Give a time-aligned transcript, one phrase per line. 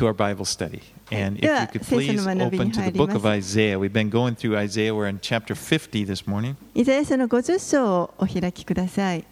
[0.00, 0.81] to our Bible study.
[1.11, 3.17] And if では you could 聖書 please の学びに open to 入 the り book ます
[3.17, 3.79] of Isaiah.
[3.79, 4.93] We've been going through Isaiah.
[4.93, 6.55] We're in chapter 50 this morning.
[6.73, 9.25] イザヤ書の50章をお開きください。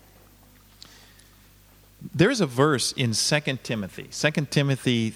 [2.16, 5.14] There's a verse in 2 Timothy, 2 Timothy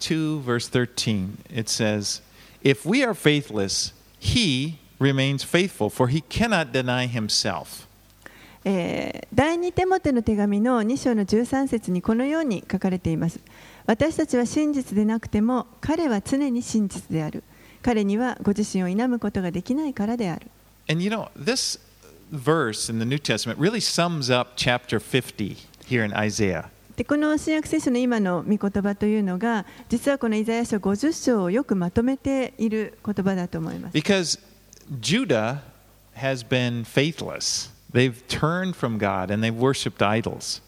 [0.00, 1.38] 2, verse 13.
[1.54, 2.20] It says,
[2.62, 7.86] If we are faithless, he remains faithful, for he cannot deny himself.
[8.64, 13.38] えー第2テモテの手紙の2章の13節にこのように書かれています。
[13.86, 17.44] 私たちは真実でなくても彼は常に真実である。
[17.82, 20.50] 彼にはご自身を否むことができないからである。
[20.88, 21.78] And you know, this
[22.32, 25.56] verse in the New Testament really sums up chapter 50
[25.88, 26.66] here in Isaiah.
[26.96, 33.96] でこの新約聖書の今の御言葉というのが実はこのイザヤ書50章をよくまとめている言葉だと思います。
[33.96, 34.40] Because
[35.00, 35.58] Judah
[36.16, 37.70] has been faithless.
[37.92, 40.60] They've turned from God and they've worshipped idols.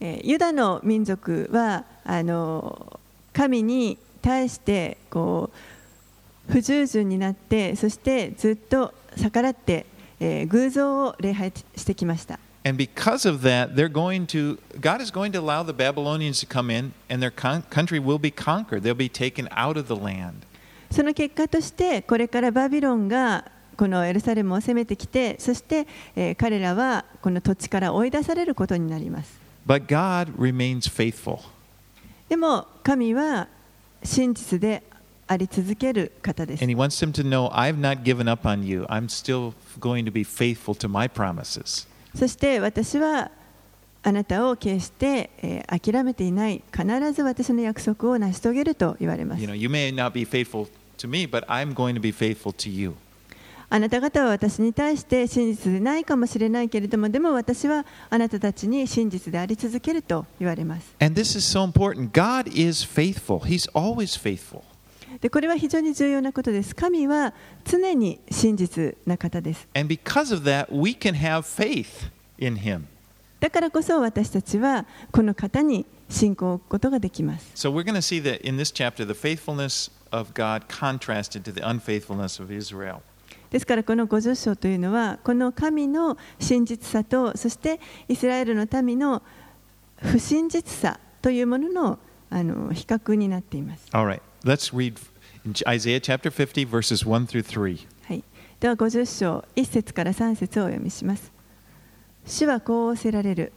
[0.00, 3.00] えーユダの民族はあの
[3.32, 5.50] 神に対してこ
[6.48, 9.86] う不従順になってそしてずっと逆らって、
[10.20, 12.38] えー偶像を礼拝してきました。
[12.64, 16.70] And because of that, they're going to, God is going to allow the Babylonians to come
[16.70, 18.82] in and their country will be conquered.
[18.82, 20.46] They'll be taken out of the land.
[20.90, 29.47] その結果としてこれからバビロンがこのエルサレムを攻めてきてそして、えー彼らはこの土地から追い出されることになります。
[29.68, 31.40] But God remains faithful.
[32.30, 33.46] でも神は
[34.02, 34.82] 真実で
[35.26, 36.72] あり続ける方です And。
[36.72, 38.86] He wants them to know, I've not given up on you.
[38.88, 41.86] I'm still going to be faithful to my promises.
[42.16, 43.30] そして私は
[44.02, 50.66] あなたを決して、えー諦めていない必ず私の約束を成し遂げると言われます You know, you may not be faithful
[50.96, 52.94] to me, but I'm going to be faithful to you.
[53.70, 60.94] あなた方は私に対して真実でないかもしれないけれども、でも私はあなたたちに真実であり続けると言われます。
[60.98, 61.70] So、
[65.20, 66.74] でこれは非常に重要なことです。
[66.74, 69.68] 神は常に真実な方です。
[69.74, 70.68] That,
[73.40, 77.50] だからこそ私たちはこの方に信仰を置くことができます。
[77.54, 81.60] So we're going to see that in this chapter, the faithfulness of God contrasted to the
[81.60, 83.02] unfaithfulness of Israel.
[83.50, 89.22] ですからこの50章というのはこの神の真実さとそしてイスラエルの民の
[89.96, 91.98] 不真実さというものの
[92.30, 93.86] あの比較になっています。
[93.92, 94.98] All right, let's read
[95.66, 97.86] Isaiah chapter 50, verses 1 through 3.
[98.02, 98.22] はい、
[98.60, 101.32] では50章1節から3節をお読みします。
[102.26, 103.52] 主はこう仰せられる。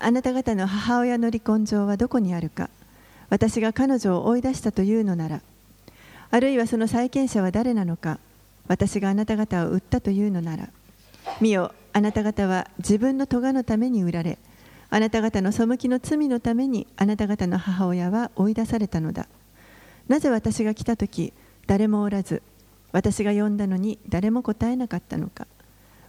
[0.00, 2.70] あなた方の母親の離婚状はどこにあるか
[3.30, 5.40] 私が彼女を追い出したというのなら
[6.30, 8.18] あるいはその債権者は誰なのか
[8.68, 10.68] 私があなた方を売ったというのなら
[11.40, 14.38] 見よあなた方は自分の咎のために売られ
[14.90, 19.28] あなた方の背きの罪のためにあなた方の母親は追い出されたのだ。
[20.08, 21.34] なぜ私が来た時
[21.66, 22.42] 誰もおらず
[22.92, 25.46] 私が呼んだのに誰も答えなかったのか。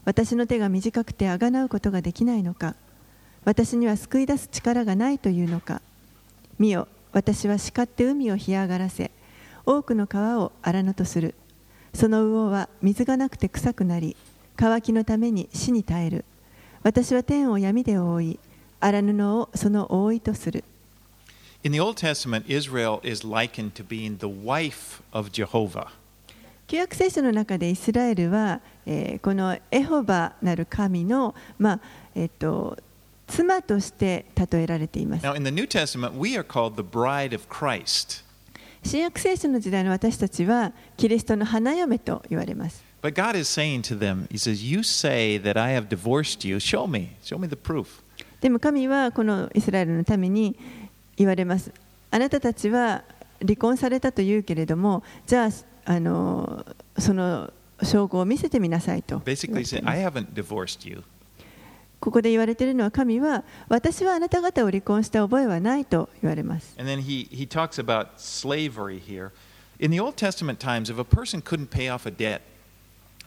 [0.06, 2.76] 私の手が短くてあがなうことができないのか。
[3.44, 5.82] 私には救い出す力がないというのか。
[6.58, 9.12] 見よ私は叱って海を干上がらせ
[9.66, 11.36] 多くの川を荒野とする。
[11.94, 14.16] その魚は水がなくて臭くなり
[14.56, 16.26] 乾きのために死に絶える
[16.84, 18.40] 私は天を闇で覆い
[18.80, 20.64] 荒布をその覆いとする
[21.62, 25.88] In the Old Testament, Israel is likened to being the wife of Jehovah.
[26.68, 31.80] 旧約聖書の中でイスラエルは、えーこのエホバなる神の、まあ
[32.16, 32.78] えっと
[33.28, 35.26] 妻として例えられています。
[35.26, 38.24] Now, in the New Testament, we are called the bride of Christ.
[38.84, 42.84] 新約聖書の時代の私たちはキリストの花嫁と言われます。
[43.02, 46.58] But God is saying to them, He says, You say that I have divorced you.
[46.58, 47.12] Show me.
[47.24, 48.02] Show me the proof.
[48.42, 50.58] でも神はこのイスラエルのために
[51.18, 51.72] 言われます。
[52.12, 53.04] あなたたちは
[53.42, 55.50] 離婚されたと言うけれども、じゃあ
[55.86, 56.66] あの
[56.98, 57.54] その
[57.84, 61.04] 証拠を見せてみなさいと言 Basically, I haven't divorced you.
[62.00, 66.76] ここで言われているのは神は私はあなた方を離婚した覚えはないと言われます。
[66.78, 69.32] And then he, he talks about slavery here.
[69.80, 72.42] In the Old Testament times, if a person couldn't pay off a debt,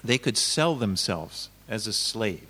[0.05, 2.41] they could sell themselves as a slave.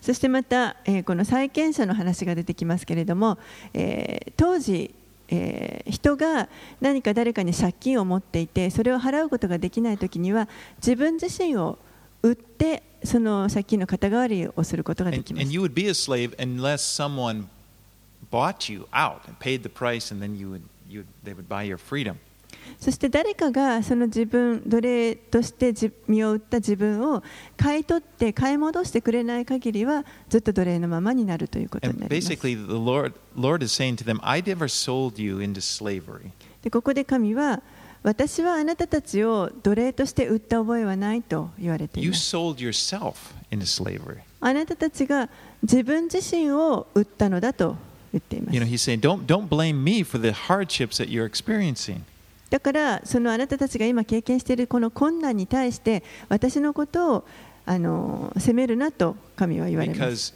[0.00, 3.38] そしてまた、えーこの債権者の話が出てきますけれども、
[3.72, 4.94] えー当時、
[5.28, 6.48] えー人が
[6.80, 10.48] 何か誰かに借金を持っていてそれを払うことができない時には
[10.78, 11.78] 自分自身を
[12.22, 15.42] 売ってその借金の肩代わりをすることができます。
[15.42, 15.94] And, and you would be a
[22.78, 25.72] そして誰かがその自分奴隷として
[26.08, 27.22] 身を売った自分を
[27.56, 32.32] 買い取って買い戻してくれない限りはずっと奴隷のままになるということになります。
[32.32, 33.62] Lord, Lord
[34.04, 34.20] them,
[36.62, 37.60] でここで神は、
[38.02, 42.36] 私はあなたたちを奴隷として売った覚えはないと言われています。
[44.40, 45.28] あなたたちが
[45.62, 47.76] 自分自身を売ったのだと
[48.12, 48.58] 言っています。
[52.50, 57.24] だから、そのあなたたちが今経験しているこの困難に対して、私のことを
[57.64, 60.34] あの責めるなと神は言われます。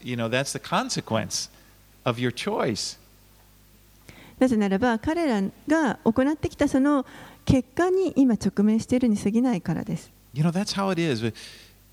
[4.39, 7.05] なぜならば、彼らが行ってきたその
[7.47, 11.25] 結果に今直面しているに過ぎないからです You know, that's how it is.
[11.25, 11.35] It,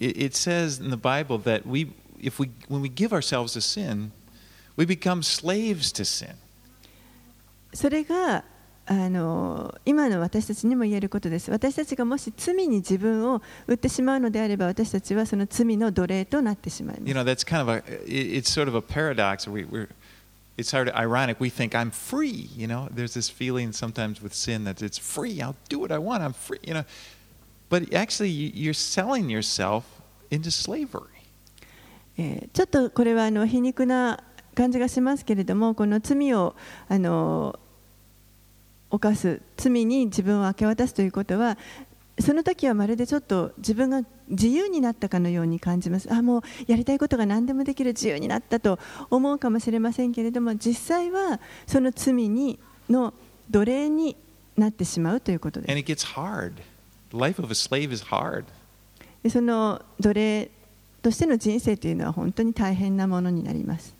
[0.01, 4.11] it says in the Bible that we, if we, when we give ourselves to sin,
[4.75, 6.35] we become slaves to sin.
[7.73, 8.43] それが
[8.85, 19.49] あの今の私たちにも言えることです私たちがもし罪に自分を売ってしまうのであれば私たちはその罪の奴隷となってしまいま You す know, that's kind of a, it- it's sort of a paradox.
[19.49, 19.87] We, we're,
[20.57, 21.39] it's sort of ironic.
[21.39, 22.49] We think I'm free.
[22.55, 25.41] You know, there's this feeling sometimes with sin that it's free.
[25.41, 26.23] I'll do what I want.
[26.23, 26.59] I'm free.
[26.63, 26.85] You know,
[27.69, 29.83] but actually, you're selling yourself
[30.29, 31.09] into slavery.
[32.15, 34.23] えちょっとこれはあの皮肉な
[34.53, 36.55] 感じがしますけれどもこの罪を
[36.87, 37.59] あの
[38.91, 41.57] 犯す罪に自分を明け渡すということは
[42.19, 48.79] その時はまるでちょっと自分が自由になったかのように感じますあもうやりたいことが何でもできる自由になったと
[49.09, 52.59] 思うかもしれませんけれども実際はその罪に
[52.89, 53.13] の
[53.49, 54.15] 奴隷に
[54.57, 56.53] なってしまうということです And it gets hard.
[57.11, 58.45] The life of a slave is hard.
[59.23, 60.49] でその奴隷
[61.01, 63.93] としての人生というのは本当に大変なものになります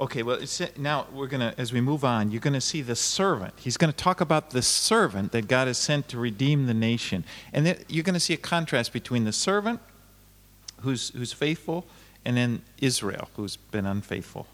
[0.00, 2.82] Okay, well, it's, now we're going to, as we move on, you're going to see
[2.82, 3.54] the servant.
[3.56, 7.24] He's going to talk about the servant that God has sent to redeem the nation.
[7.52, 9.80] And then you're going to see a contrast between the servant
[10.82, 11.84] who's, who's faithful
[12.24, 14.46] and then Israel who's been unfaithful.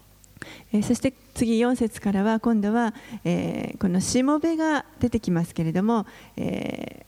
[0.71, 2.93] えーそして次4節からは今度は、
[3.23, 6.05] えーこのしもべが出てきますけれども、
[6.37, 7.05] えー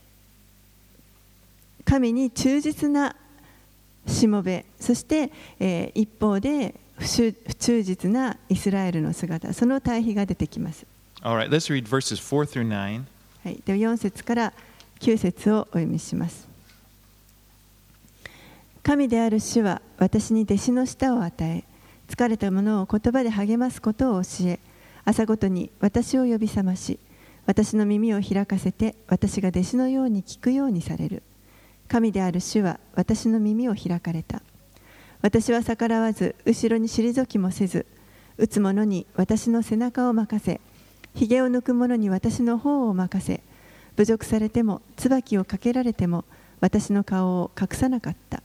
[1.85, 3.15] 神に忠実な
[4.07, 10.85] しもべそして、えー一方で不忠実なイスラエルの姿その対比が出てきます、
[11.21, 13.03] All right, let's read verses 4 through 9.
[13.43, 14.53] はい、では4節から
[14.99, 16.47] 9節をお読みします。
[18.83, 21.63] 神である主は私に弟子の舌を与え
[22.07, 24.59] 疲れた者を言葉で励ますことを教え
[25.03, 26.97] 朝ごとに私を呼び覚まし
[27.45, 31.23] 私の耳を開かせて私が弟子のように聞くようにされる。
[31.87, 34.41] 神である主は私の耳を開かれた
[35.21, 37.85] 私は逆らわず後ろに退きもせず
[38.37, 40.61] 打つ者に私の背中を任せ
[41.15, 43.41] ひげを抜く者に私の方を任せ
[43.97, 46.23] 侮辱されても椿をかけられても
[46.59, 48.41] 私の顔を隠さなかった。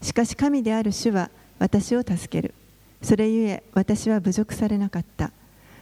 [0.00, 2.54] しかし神である主は私を助ける。
[3.00, 5.30] それゆえ私は侮辱されなかった。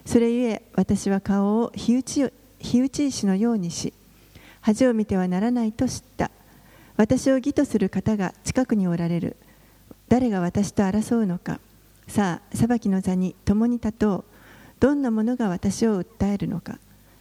[0.04, 3.94] それゆえ私は顔を火打ち火打ち石のようにし
[4.60, 6.30] 恥を見てはならないと知った。
[6.96, 9.36] 私を義とする方が近くにおられる。
[10.10, 11.60] 誰が私と争うのか。
[12.08, 14.24] さあ裁きの座に共に立とう。
[14.80, 16.78] どんなものが私を訴えるのか。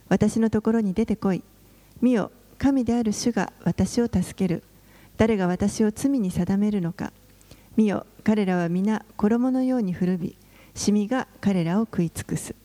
[0.07, 1.43] 私のところに出てこい。
[2.01, 4.63] 見よ神である主が私を助ける。
[5.17, 7.13] 誰が私を罪に定めるのか。
[7.77, 10.35] 見よ彼らは皆衣のように古び
[10.73, 12.55] シミが彼らを食い尽くす。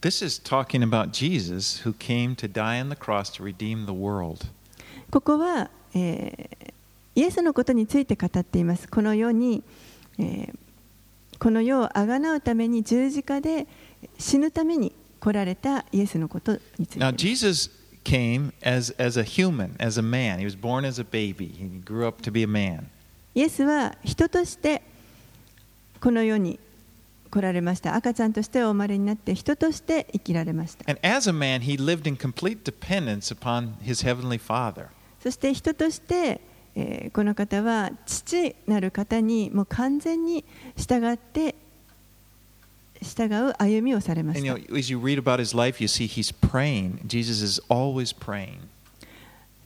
[0.00, 3.90] This is talking about Jesus who came to die on the cross to redeem the
[3.90, 4.46] world.
[5.10, 6.73] ここは、えー
[7.14, 9.62] イエスのことについて語っていますこの世に、
[10.18, 10.58] えー
[11.38, 13.66] この世をあがなうために十字架で
[14.18, 17.70] 死ぬために来られたイエスのことについて Now, Jesus
[18.04, 20.38] came as, as a human, as a man.
[20.38, 21.48] He was born as a baby.
[21.48, 22.84] He grew up to be a man.
[23.34, 24.82] イエスは人として
[26.00, 26.58] この世に
[27.30, 34.86] 来られました赤ちゃんとしてお生まれになって人として生きられました And as a man, he lived in complete dependence upon his heavenly Father.
[35.22, 36.40] そして人として、
[36.76, 40.44] えーこの方は父なる方にもう完全に
[40.76, 41.54] 従って
[43.02, 46.98] 従う歩みをされま And し you た know, as you read about his life, you see he's praying.
[47.06, 48.58] Jesus is always praying.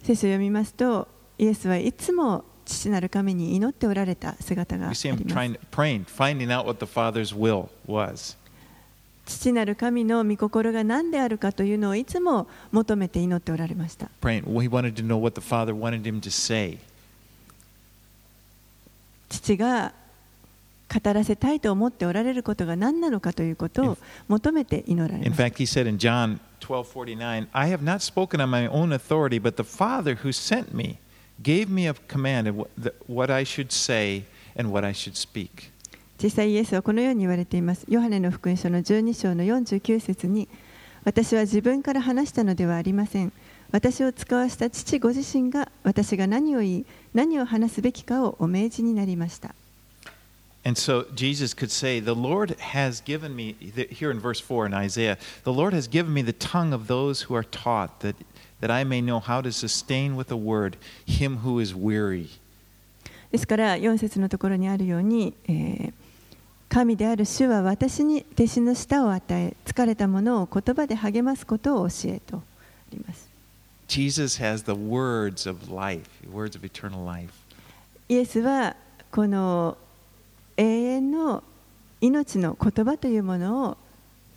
[0.03, 8.37] 聖書を読みますとイエスはいつも父なる神に祈っておられた姿があり see ま him す trying, praying, finding out what the Father's will was.
[9.25, 14.45] 父なる神の御心が何であるかというのをいつも求めて祈っておられました Praying.
[14.45, 16.79] He wanted to know what the Father wanted him to say.
[19.28, 19.92] 父が
[20.88, 28.92] 語らせたいと思っておられることが何なのかということを求めて祈られ In ました fact, he said in John 12:49, "I have not spoken on my own
[28.94, 30.97] authority, but the Father who sent me
[31.42, 32.66] gave me a command of
[33.06, 34.25] what I should say
[34.56, 35.70] and what I should speak."
[36.23, 40.49] 実際イエスはこのように言われていますヨハネの福音書の12章の49節に
[41.04, 43.32] 私は自分から話したのではありません。
[43.70, 49.54] 私を使わした父ご自身が私が何を言い何を話すべきかをお命じになりました。
[50.68, 50.87] そし
[63.30, 65.92] て、ですから、4節のところにあるように、えー、
[66.68, 72.40] 神である主は私に弟子の舌を与え、疲れたものを言葉で励ますことを教えとあ
[72.92, 73.27] ります。
[73.88, 77.32] Jesus has the words of life, words of eternal life.
[78.10, 78.75] イエスは
[79.12, 79.77] この
[80.58, 81.43] 永遠の
[82.01, 83.77] 命の言葉というものを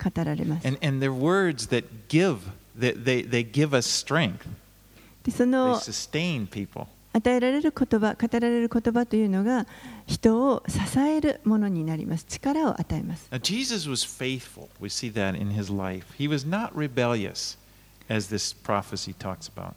[0.02, 0.66] 語られます。
[0.66, 2.38] And, and they're words that give,
[2.78, 4.46] that they, they give us strength,
[5.24, 6.86] でそ they の sustain people.
[7.12, 9.66] 与えられる言葉、語られる言葉というのが
[10.06, 12.26] 人を支えるものになります。
[12.28, 13.28] 力を与えます。
[13.30, 14.68] Now, Jesus was faithful.
[14.80, 16.04] We see that in his life.
[16.18, 17.56] He was not rebellious,
[18.11, 19.73] As this prophecy talks about.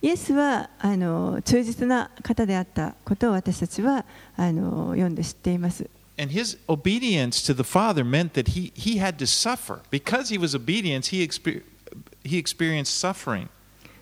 [0.00, 4.04] イエスはあの忠実な方であったことを私たちは
[4.36, 5.88] あの読んで知っています。
[6.20, 9.80] And his obedience to the Father meant that he, he had to suffer.
[9.90, 11.62] Because he was obedient, he, exper-
[12.24, 13.48] he experienced suffering.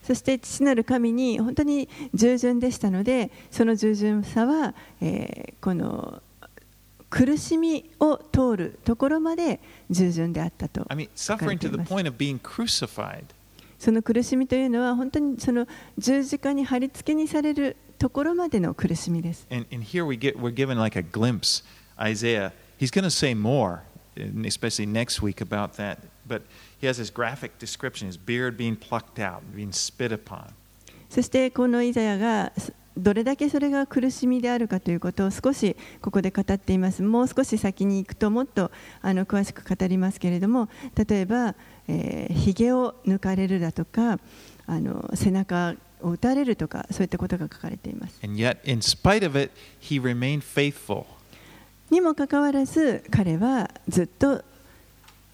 [0.02, 6.22] そして父なる神に本当に従順でしたので、その従順さは、えーこの
[7.08, 11.92] 苦しみを通るところまで従順であったと I mean, 書かれ suffering て to い the ます。
[11.92, 13.24] point of being crucified.
[13.78, 15.66] その苦しみというのは本当にその
[15.98, 19.46] 十字架に貼り付けにされるところまでの苦しみです。
[19.50, 21.62] And, and here we get, we're given like a glimpse.
[21.98, 23.80] Isaiah, he's going to say more,
[24.16, 25.98] especially next week about that.
[26.28, 26.42] But
[26.80, 30.52] he has this graphic description his beard being plucked out, being spit upon.
[31.08, 32.52] そしてこのイザヤが
[32.96, 37.02] どれだけそれが苦しみであるかということを少しここで語っています。
[37.02, 38.70] もう少し先に行くともっと
[39.02, 41.54] あの詳しく語りますけれども、例えば、
[41.88, 44.18] えー、髭を抜かれるだとか
[44.66, 48.18] あの、背中を打たれるとか、そういったことが書かれています。
[48.22, 51.04] And yet, in spite of it, he remained faithful.
[51.90, 54.42] にもかかわらず、彼はずっと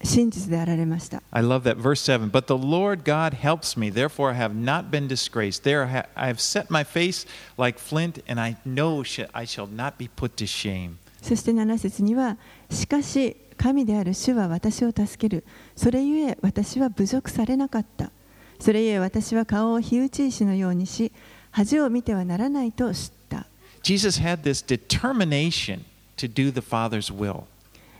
[0.03, 1.23] 真実であられました。
[1.31, 2.29] I love that verse 7.
[2.29, 5.63] But the Lord God helps me, therefore I have not been disgraced.
[5.63, 9.01] There I have set my face like flint, and I know
[9.33, 10.97] I shall not be put to shame.
[11.23, 12.37] そして7節には、
[12.69, 15.43] しかし神である主は私を助ける。
[15.75, 18.11] それゆえ私は侮辱されなかった。
[18.59, 21.11] それゆえ私は顔を火打ち石のようにし、
[21.51, 23.45] 恥を見てはならないと知った。
[23.83, 25.81] Jesus had this determination
[26.17, 27.43] to do the Father's will.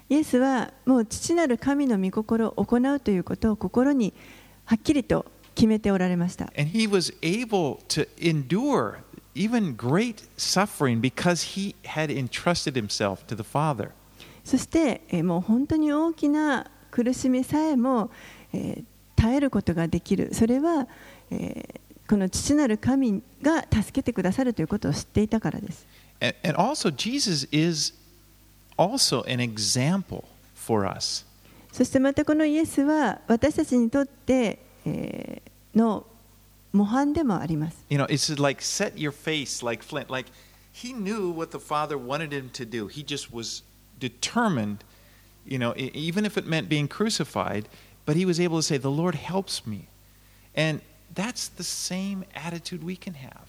[0.10, 4.14] イエスはもう父なる神の御心を行うということを心に
[4.66, 6.52] はっきりと決めておられました。
[6.58, 8.98] And he was able to endure
[9.36, 13.92] even great suffering because he had entrusted himself to the Father.
[14.44, 18.12] そして、えーもう本当に大きな苦しみさえも、
[18.54, 18.84] えー
[19.16, 20.34] 耐えることができる。
[20.34, 20.88] それは、
[21.32, 25.88] えーこの父なる神が助けてくださるということを知っていたからです。
[26.20, 27.94] And, and also, Jesus is
[28.78, 31.26] also an example for us.
[31.72, 36.06] そしてまたこのイエスは私たちにとって、えーの
[36.72, 37.78] 模範でもあります。
[37.90, 40.12] You know, it's like set your face like flint.
[40.12, 40.30] Like
[40.74, 42.88] he knew what the Father wanted him to do.
[42.88, 43.64] He just was
[44.10, 44.80] determined,
[45.46, 47.64] you know, even if it meant being crucified,
[48.06, 49.88] but he was able to say, The Lord helps me.
[50.56, 50.82] And
[51.14, 53.48] that's the same attitude we can have.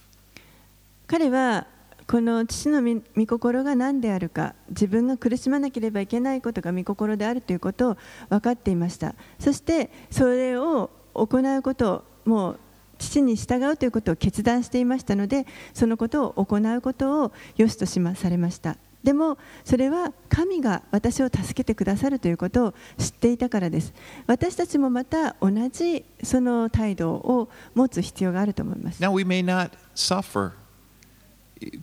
[1.06, 1.66] 彼は
[2.06, 7.96] この父の御心が何であるか自分が苦しまなければいけないことが御心であるということを
[8.28, 12.60] 分かっていましたそしてそれを行うことをもう
[12.98, 23.93] 父に従うということを決断していましたのでそのことを行うことを良しとしまされましたでもそれは神が私を助けてくださるということを知っていたからです
[24.27, 30.51] 私たちもまた同じその態度を持つ必要があると思います Now, we may not suffer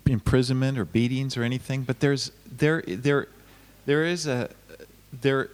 [0.06, 3.28] imprisonment or beatings or anything, but there's, there, there,
[3.86, 4.50] there, is a,
[5.12, 5.50] there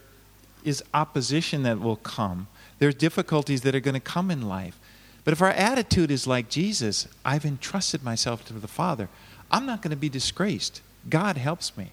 [0.64, 2.47] is opposition that will come.
[2.78, 4.78] There's difficulties that are going to come in life.
[5.25, 9.09] But if our attitude is like Jesus, I've entrusted myself to the Father,
[9.50, 10.83] I'm not going to be disgraced.
[11.10, 11.92] God helps me.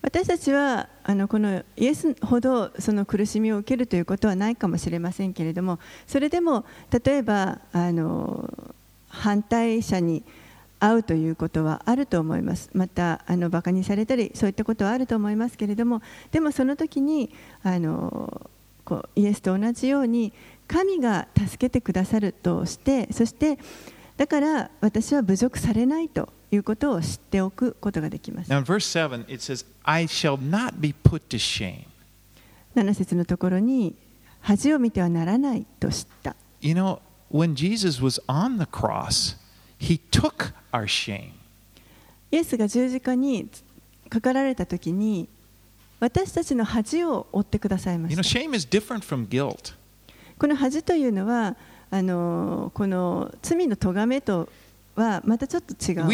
[0.00, 6.64] 私たちはあのこのイエスほどその苦しみを受けるということはないかもしれませんけれどもそれでも
[7.04, 8.48] 例えばあの
[9.08, 10.22] 反対者に
[10.78, 17.30] 会うということはあると思いますまたあのバカにされたりそういったことはあると思いますけれどもでもその時に
[17.64, 18.48] あの
[18.84, 20.32] こうイエスと同じように
[20.68, 23.58] 神が助けてくださるとしてそして
[24.16, 28.50] だから私は侮辱されないということを知っておくことができます。
[28.50, 31.84] Now, in verse 7, it says, I shall not be put to shame.
[32.74, 33.94] 7節のところに
[34.40, 36.36] 恥を見てはならないと知った。
[36.60, 37.00] You know,
[37.30, 39.36] when Jesus was on the cross,
[39.78, 41.32] he took our shame.
[42.30, 43.48] イエスが十字架に
[44.08, 45.28] かかられた時に
[46.00, 48.38] 私たちの恥を負ってくださいま You know, した。
[48.40, 49.74] shame is different from guilt.
[50.38, 51.56] この恥というのは
[51.90, 54.48] あのこの罪の咎めと
[54.98, 56.04] はまたちょっと違う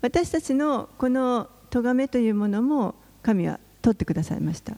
[0.00, 4.74] 私たちのこの咎めというものも神は取ってくださいました。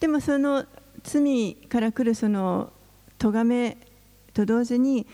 [0.00, 0.64] でもその
[1.04, 2.72] 罪から来るその
[3.18, 3.76] 咎め
[4.34, 5.06] と同時に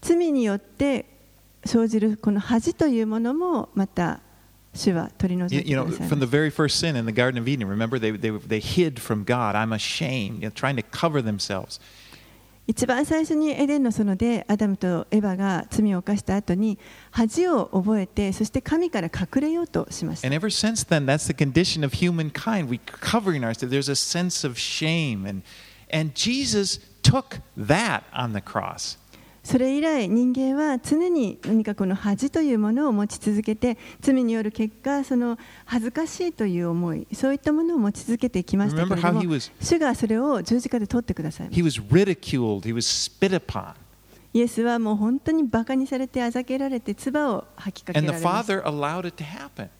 [0.00, 1.06] 罪によって
[1.64, 4.20] 生じるこの恥というものもまた
[4.77, 6.35] You, いて you く know, ださい from ま the す。
[6.35, 9.55] very first sin in the Garden of Eden, remember they, they, they hid from God.
[9.55, 11.79] I'm ashamed, you know, trying to cover themselves.
[12.65, 16.79] 一番最初にエデンの園でアダムとエバが罪を犯した後に
[17.11, 22.69] 恥を覚えてそして神から隠れようとしました And ever since then, that's the condition of humankind.
[22.69, 23.69] We covering ourselves.
[23.69, 25.43] There's a sense of shame, and
[25.91, 28.97] and Jesus took that on the cross.
[29.48, 43.72] それ以来人間は常に何かこの恥というものを持ち続けて罪による結果その恥ずかしいという思いそういったものを持ち続けてきましたけれ Remember ど how he も was 主がそれを十字架で取ってくださいまし he was ridiculed, he was spit upon,
[43.72, 43.76] た
[44.34, 49.70] イエスはもう本当にバカにされてあざけられて唾を吐きかけ and ら the れました Father allowed it to happen.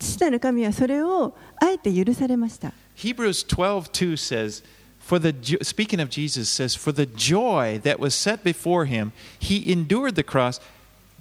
[0.00, 2.72] 父なる神はそれをあえて許されました。
[2.96, 4.64] Hebrews 12:2 says,
[5.06, 5.32] "For the
[5.62, 10.22] speaking of Jesus says, for the joy that was set before him, he endured the
[10.22, 10.60] cross,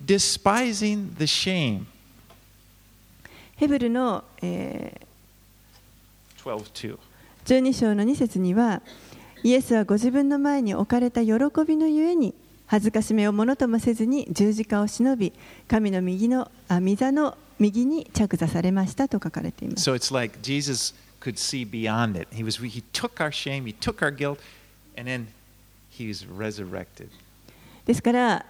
[0.03, 1.85] despising the shame."
[3.57, 5.05] ヘブルの、えー
[6.43, 6.97] 12:2.
[7.45, 8.81] 12章の2節には
[9.43, 11.33] イエスはご自分の前に置かれた喜
[11.67, 12.33] びのゆえに
[12.67, 15.33] 恥ずかしめをものともせずに十字架を忍び
[15.67, 22.27] 神の右のあ御座の右に着座されましたと書かれています So it's like Jesus could see beyond it.
[22.31, 24.39] He was he took our shame, he took our guilt,
[24.95, 25.27] and then
[25.89, 27.09] he was resurrected.
[27.85, 28.45] ですから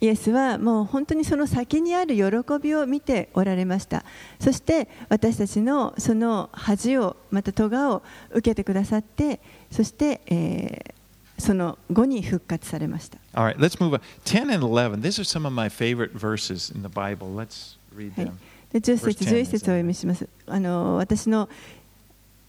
[0.00, 2.22] イエスはもう本当にその先にある喜
[2.62, 4.04] びを見ておられました
[4.38, 10.96] そして私たちのその恥をまた咎を受けてくださってそして、えー
[11.38, 14.00] その後に復活されました All right, let's move on.
[14.24, 15.02] 10 and 11.
[15.02, 17.34] These are some of my favorite verses in the Bible.
[17.36, 18.32] Let's read はい them.
[18.72, 21.48] で10 Verse 節10 11節をお読みしますあの私の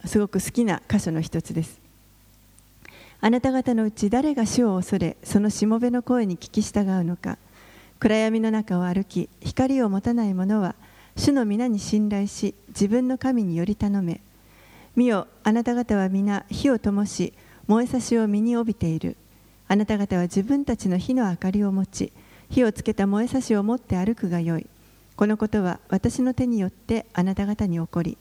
[0.08, 1.80] すごく好きな箇所の一つです。
[3.20, 7.38] あなた方のうち誰が主を恐れそのしもべの声に聞き従うのか。
[8.00, 10.76] 暗闇の中を歩き光を持たない者は
[11.16, 14.22] 主の皆に信頼し自分の神により頼め。
[14.96, 17.34] 見よあなた方は皆火を灯し
[17.68, 19.18] 燃えさしを身に帯びている。
[19.68, 22.14] あなた方は自分たちの火の明かりを持ち
[22.50, 24.68] 火をつけた燃えさしを持って歩くがよい。
[25.16, 28.18] このことは私の手によってあなた方に起こり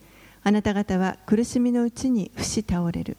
[0.47, 3.17] あなた方は苦しみのうちに伏し倒れる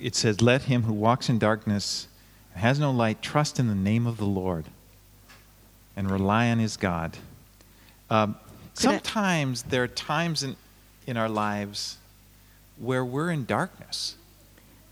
[0.00, 2.06] It says, Let him who walks in darkness
[2.54, 4.66] and has no light trust in the name of the Lord
[5.96, 7.18] and rely on his God.
[8.08, 8.36] Um,
[8.74, 10.54] sometimes there are times in,
[11.08, 11.98] in our lives
[12.80, 14.16] where we're in darkness.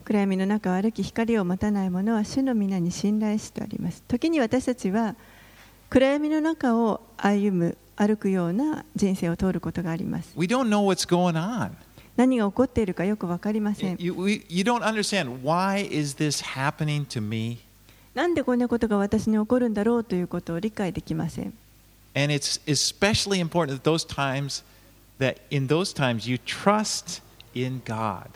[0.05, 5.15] 暗闇の中を歩き光を持たない者は主の皆に信頼しとあります時に私たちは
[5.89, 11.71] 暗闇の中を歩む歩くような人生を通ることがあります We don't know what's going on.
[12.17, 14.15] 何が起こっているかよく分かりません You,
[14.49, 17.59] you don't understand why is this happening to me?
[18.15, 21.53] なんでこんなことが私に起こるんだろうということを理解できません
[22.15, 24.65] And it's especially important at those times
[25.19, 27.23] that in those times you trust
[27.55, 28.29] in God.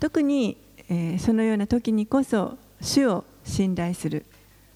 [0.00, 0.56] 特に、
[0.88, 4.24] えーそのような時にこそ主を信頼する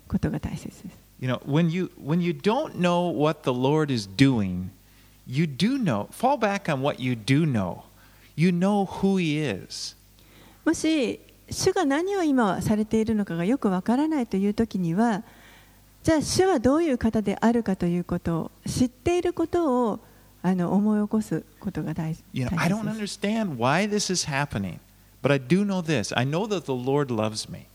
[0.07, 4.70] ことが大切です You know, when you when you don't know what the Lord is doing,
[5.28, 6.08] you do know.
[6.12, 7.84] Fall back on what you do know.
[8.36, 9.96] You know who He is.
[10.66, 11.20] もし
[11.52, 15.24] 主が何を今されているのかがよくわからないという時には
[16.04, 20.00] じゃあ主はどういう方であるかということを知っていることを
[20.42, 24.80] あの思い起こすことが大 You know, 大 I 切 don't です understand why this is happening,
[25.22, 26.16] but I do know this.
[26.18, 27.66] I know that the Lord loves me.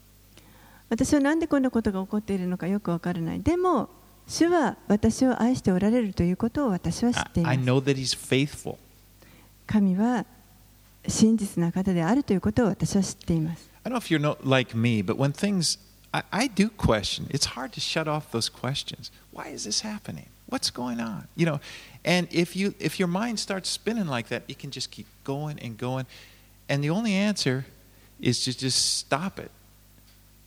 [0.89, 3.89] 私は何でこんなことが起こっているのかよくわからないでも
[4.27, 8.77] 主は私を愛しておられるということを私は知 I, っていま I す know that He's faithful.
[9.67, 10.25] 神は
[11.07, 15.79] 真実な方であるということを私は知っています I don't know if you're no, like me, but when things,
[16.13, 17.27] I, I do question.
[17.31, 19.11] It's hard to shut off those questions.
[19.31, 20.27] Why is this happening?
[20.49, 21.29] What's going on?
[21.37, 21.61] You know,
[22.05, 25.59] and if you if your mind starts spinning like that, it can just keep going
[25.59, 26.07] and going,
[26.69, 27.67] and the only answer
[28.21, 29.51] is to just stop it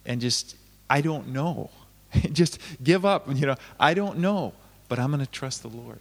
[0.07, 0.57] and just
[0.89, 1.71] I don't know.
[2.33, 3.27] Just give up.
[3.35, 4.53] You know, I don't know,
[4.89, 5.99] but I'm going to trust the Lord.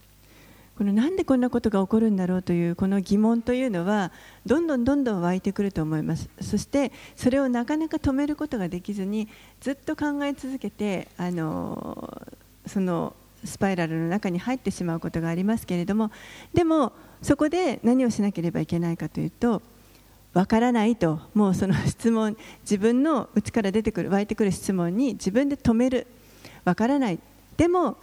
[0.77, 4.11] このなんでこんなことが起こるんだろうというこの疑問というのは
[4.47, 9.27] どんどんどんどん湧いてくると思いますそしてそれをなかなか止めることができずに
[9.59, 12.25] ずっと考え続けてあの
[12.65, 16.09] そのスパイラルの中に入ってしまうことがありますけれども
[16.53, 19.61] でもそこで何をしなければいけないかというと
[20.33, 26.07] わからないともうその質問自分の内から出てくる湧いてくる質問に自分で止める
[26.63, 27.19] わからない
[27.57, 27.97] でも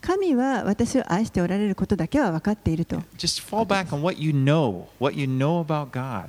[0.00, 6.28] 神は私を愛しておられることだけは分かっていると Just fall back on what you know, what you know about God.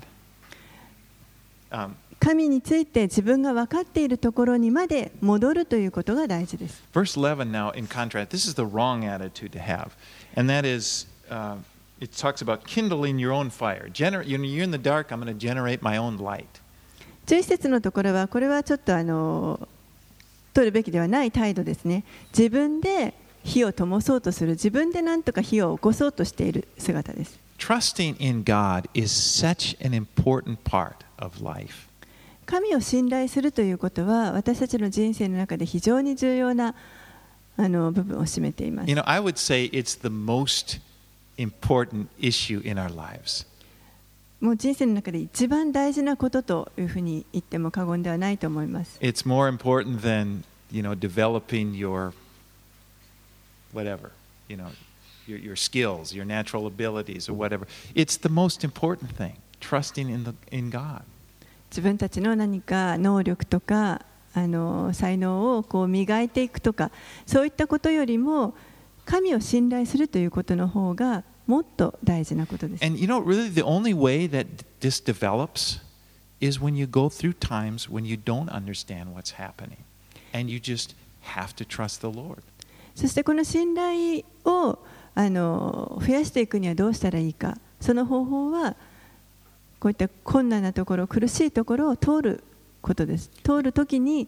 [1.71, 9.89] Um, 神について自分が分かっているところにまで戻るということが大事です verse 11 now, in contrast, this is the wrong attitude to have,
[10.35, 11.07] and that is.
[11.29, 11.57] Uh,
[11.99, 13.89] it talks about kindling your own fire.
[13.89, 16.47] Gener- you know, you're in the dark, I'm going to generate my own light.
[17.27, 19.67] 11節のところはこれはちょっとあの
[20.53, 22.03] 取るべきではない態度ですね
[22.37, 31.87] 自分で火を灯そうとする自分で何とか火を起こそうとしている姿です Trusting in God is such an important part of life.
[32.45, 36.75] 神を信頼するということは私たちの人生の中で非常に重要な
[37.57, 40.81] あの部分を占めています You know, I would say it's the most important
[41.37, 43.45] issue in our lives.
[44.41, 48.99] もう人生の中で一番大事なことというふうに言っても過言ではないと思います。
[49.01, 52.13] It's more important than, you know, developing your
[53.73, 54.11] whatever,
[54.47, 54.67] you know,
[55.25, 57.65] your, your skills, your natural abilities or whatever.
[57.95, 61.01] It's the most important thing, trusting in, the, in God.
[61.71, 64.01] 自分たちの何か能力とか
[64.33, 66.91] あの才能をこう磨いていくとか
[67.25, 68.53] そういったことよりも
[69.05, 72.85] 神を信頼するということの方がもっと大事なことです。
[72.85, 74.47] And you know, really, the only way that
[74.81, 75.81] this develops
[76.39, 79.77] is when you go through times when you don't understand what's happening.
[80.33, 82.39] And you just have to trust the Lord.
[82.95, 84.79] そしてこの信頼を
[85.13, 88.75] あの増やしていくにはどうしたらいいかその方法は
[89.79, 92.43] こういった困難なところ苦しいところを通る
[92.81, 94.27] ことです通るときに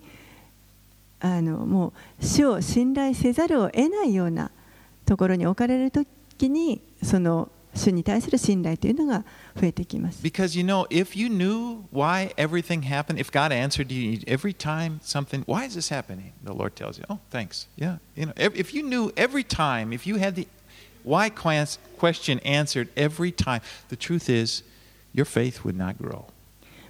[1.19, 4.51] あのもう主を信頼せざるを得ないような
[5.07, 6.03] ところに置かれると
[6.37, 9.23] きにその主に対する信頼というのが
[9.55, 14.99] 増えてきます Because you know, if you knew why everything happened, if God answered you every time
[15.01, 16.33] something, why is this happening?
[16.43, 17.67] The Lord tells you, oh, thanks.
[17.77, 17.97] Yeah.
[18.15, 20.47] You know, if you knew every time, if you had the
[21.03, 24.63] why question answered every time, the truth is,
[25.13, 26.25] your faith would not grow.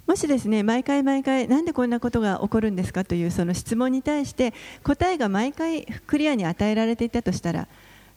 [0.08, 7.68] もしですね毎回毎回なんでこんなことが起こるんですかというその質問に対して答えが毎回クリアに与えられていたとしたら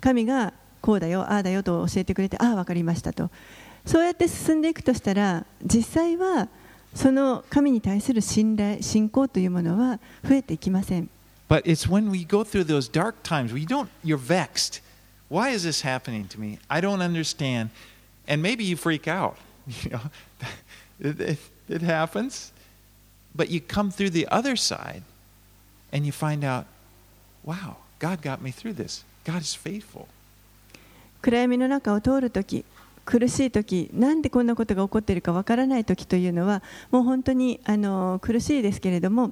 [0.01, 3.29] 神がこうだよああだよと教えてくれてああ分かりましたと
[3.85, 6.47] そうやって進んでいくとしたら実際は
[6.93, 11.09] その神に対する信頼信仰というものは増えていきません
[11.47, 14.79] But it's when we go through those dark times we don't, you're vexed.
[15.27, 16.59] Why is this happening to me?
[16.69, 17.71] I don't understand.
[18.25, 19.35] And maybe you freak out.
[19.83, 20.01] You know,
[21.01, 21.37] it, it,
[21.67, 22.53] it happens.
[23.35, 25.03] But you come through the other side
[25.91, 26.67] and you find out,
[27.43, 29.03] wow, God got me through this.
[29.25, 30.05] God is faithful.
[31.21, 32.65] 暗闇の中を通るとき
[33.05, 39.31] 苦しいときなんでこんなことが起こっているかわからないときというのはもう本当にあの苦しいですけれども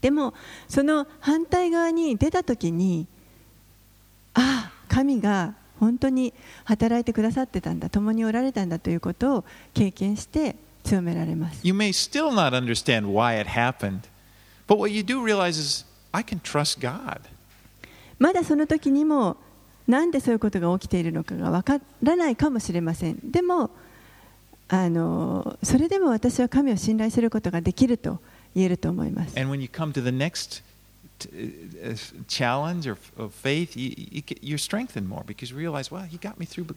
[0.00, 0.34] でも
[0.68, 3.06] その反対側に出たときに
[4.34, 6.32] ああ神が本当に
[6.64, 14.00] 働いてくださってたんだ共におられたんだということを経験して強められます You may still not understand why it happened,
[14.66, 17.20] but what you do realize is, I can trust God.
[18.20, 19.36] まだその時にも
[19.88, 23.70] なんでそういうことが起きているのかがわからないかもしれませんでも
[24.68, 28.20] あのそれでも私は神を信頼することができると
[28.54, 30.62] 言えると思います And when you come to the next
[31.20, 31.94] uh,
[32.28, 32.96] challenge or
[33.30, 36.76] faith, you, you're strengthened more because you realize, well, he got me through, but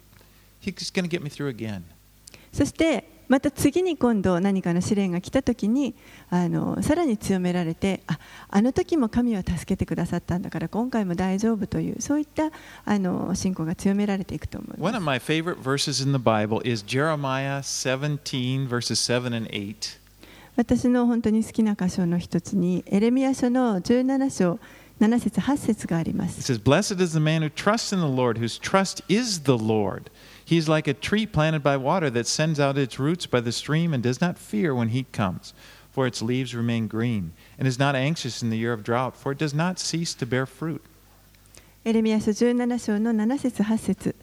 [0.60, 1.84] he's going to get me through again.
[2.52, 5.96] そしてまた次に今度何かの試練が来た時に
[6.30, 12.52] あのさらに強められてああの時も神は助けてくださったんだから今回も大丈夫というそういった
[12.86, 19.50] あの信仰が強められていくと思いま One す of my favorite verses in the Bible is Jeremiah 17, verses 7 and
[19.50, 20.00] 8.
[20.56, 24.60] 私の本当に好きな箇所の一つにエレミア書の17章
[25.00, 29.44] 7節8節がありま It す says, Blessed is the man who trusts in the Lord, whose trust is
[29.44, 30.10] the Lord.
[30.46, 33.52] He is like a tree planted by water that sends out its roots by the
[33.52, 35.54] stream and does not fear when heat comes,
[35.92, 39.32] for its leaves remain green, and is not anxious in the year of drought, for
[39.32, 40.82] it does not cease to bear fruit.
[41.86, 44.16] エレミア書17章の7節8節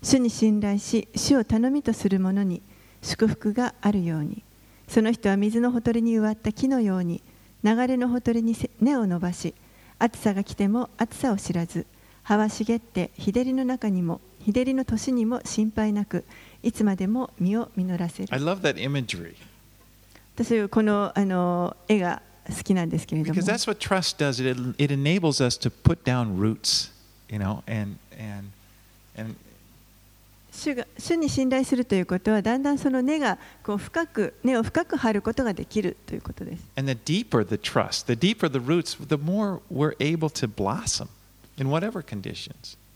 [0.00, 2.62] 主に信頼し主を頼みとする者に
[3.02, 4.44] 祝福があるように
[4.86, 7.20] その人は水のほとりに植わった木のように
[7.64, 9.54] 流れのほとりに根を伸ばし
[10.00, 11.86] 暑さが来ても暑さを知らず
[12.24, 16.24] 葉は茂って日照りの中にも日照りの年にも心配なく
[16.62, 19.34] いつまでも実を実らせる I love that imagery
[20.34, 24.40] 私はこのあの絵が好きなんですけれども because that's what trust does.
[24.40, 26.90] It, it enables us to put down roots,
[27.28, 28.48] you know, and, and,
[29.16, 29.36] and
[30.60, 36.62] 主,が主に信頼するということはだんだんその根がこう深く根を深く張ることができるということです。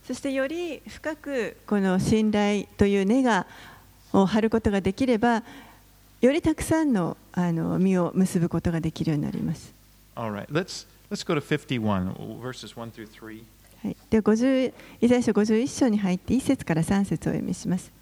[0.07, 3.47] そしてより深くこの信頼という根が
[4.13, 5.43] を張ることができれば
[6.21, 9.73] よりたくさんの,あの実を結ぶことができるようになります。
[10.15, 10.47] All right.
[10.51, 13.45] let's, let's go to 51, verses 1 through 3.
[13.85, 17.93] はい、で50イザヤ書51章に入って1節から3節をお読みします。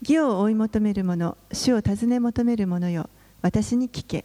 [0.00, 3.10] 義を追い求める者、主を尋ね求める者よ、
[3.42, 4.24] 私に聞け。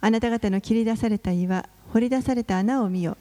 [0.00, 3.18] あなた方の切り出された岩、掘り出された穴を見よ。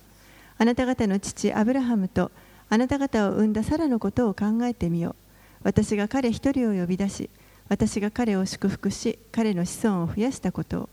[0.58, 2.32] あなた方の父アブラハムと
[2.70, 5.18] あなた方を産んだサラのことを考えてみよ。
[5.64, 7.30] 私が彼一人を呼び出し、
[7.68, 10.90] 私が彼を祝福し、彼の子孫を増やしたことを。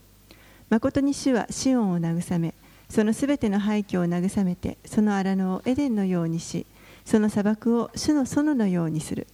[0.69, 2.55] 誠に主はシオンを慰め、
[2.89, 6.67] そのすべての廃墟を慰めて、その荒野をエデンのようにし、
[7.05, 9.27] その砂漠を主の園のようにする。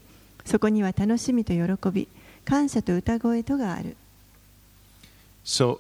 [0.45, 2.09] そこには楽しみと喜び、
[2.45, 3.97] 感謝と歌声とがある。
[5.45, 5.79] So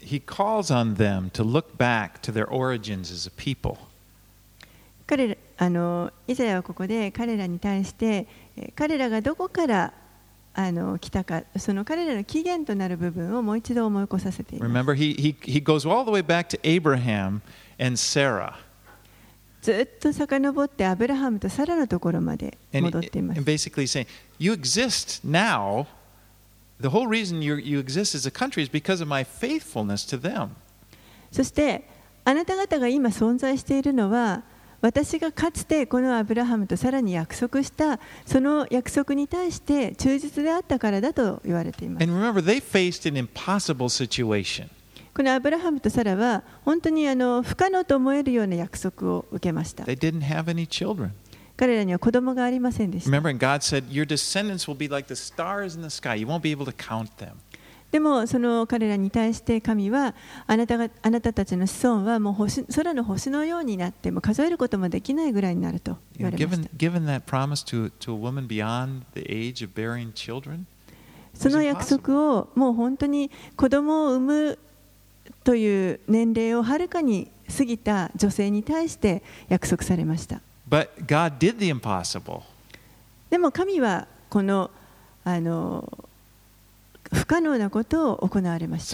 [0.00, 3.76] he calls on them to look back to their origins as a people.
[5.06, 9.92] 彼らあのイザヤはここで彼らに対して、えー彼らがどこから
[10.56, 14.72] あの来たか、その彼らの起源となる部分をもう一度思い起こさせています。
[14.72, 17.40] Remember, he, he, he goes all the way back to Abraham
[17.78, 18.54] and Sarah.
[19.60, 23.50] ずっと遡ってアブラハムとサラのところまで And, 戻っています and。
[23.50, 24.06] basically saying,
[24.38, 25.86] You exist now.
[26.80, 30.20] The whole reason you, you exist as a country is because of my faithfulness to
[30.20, 30.50] them.
[31.32, 31.88] そして
[32.24, 34.42] あなた方が今存在しているのは
[34.84, 42.06] 私がかつてこのアブラハムとさらに約束したその約束に対して忠実であったからだと言われています。
[42.06, 42.12] こ
[45.22, 49.86] のアブラハムとサラは本当にあの不可能と思えるような約束を受けました。
[51.56, 53.16] 彼らには子供がありませんでした。
[53.16, 54.04] Remember, God said, Your
[57.94, 60.16] でもその彼らに対して神は
[60.48, 66.70] あなたがあなたたちの子孫はもう星空の星のようになっても数えることもできないぐらいになると言われまし given, た。
[66.76, 70.64] given that promise to, to a woman beyond the age of bearing children,
[71.34, 74.58] その約束をもう本当に子供を産む
[75.44, 80.40] という年齢をはるかに過ぎた女性に対して約束されました。
[80.68, 82.42] But God did the impossible.
[83.30, 84.72] でも神はこの
[85.22, 86.03] あの
[87.24, 88.90] 不可能なことを行われました。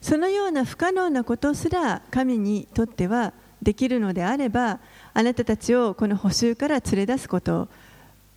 [0.00, 4.78] そのような不可能なことすら神にとってはできるのであれば
[5.12, 7.68] あなたたちをこの補修から連れ出すこと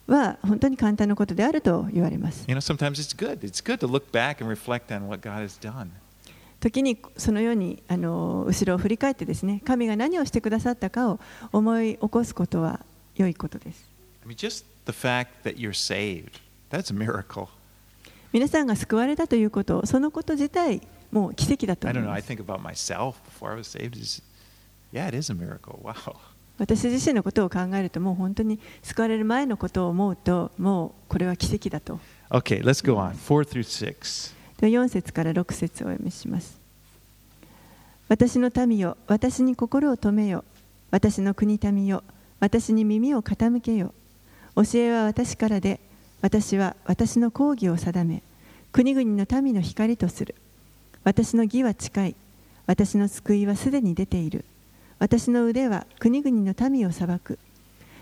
[0.07, 2.43] は本当に簡単なことであると言われます。
[6.65, 11.19] 時にそのようにあの後ろ振り返ってですね神が何をしてくださったかを
[11.51, 12.79] 思い起こすことは
[13.15, 13.87] 良いことです。
[18.33, 21.87] 皆さんが救われたということそのこと自体もう奇跡だと
[26.57, 31.99] 私自身のことを考えるともう本当に救われる前のことを思うともうこれは奇跡だと。
[34.59, 36.59] で4節から6節をお読みします。
[38.07, 40.43] 私の民よ私に心を止めよ。
[40.91, 42.03] 私の国民よ
[42.39, 43.93] 私に耳を傾けよ。
[44.55, 45.79] 教えは私からで
[46.21, 48.21] 私は私の講義を定め。
[48.71, 50.35] 国々の民の光とする。
[51.03, 52.15] 私の義は近い。
[52.67, 54.45] 私の救いはすでに出ている。
[54.99, 57.37] 私の腕は国々の民を裁く。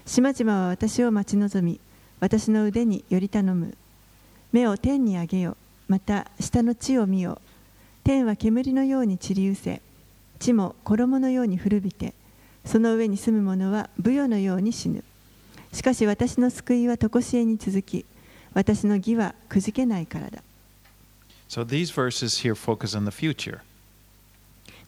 [0.05, 1.79] 島々は私を待ち望み。
[2.19, 3.75] 私の腕により頼む。
[4.51, 5.57] 目を天に上げよ。
[5.87, 7.39] また下の地を見よ
[8.03, 9.81] 天は煙のように散り失せ
[10.39, 12.13] 地も衣のように古びて
[12.65, 15.03] その上に住む者は武与のように死ぬ
[15.71, 18.05] しかし私の救いは常しえに続き
[18.53, 20.43] 私の義はくじけないからだ
[21.49, 23.59] So these verses here focus on the future.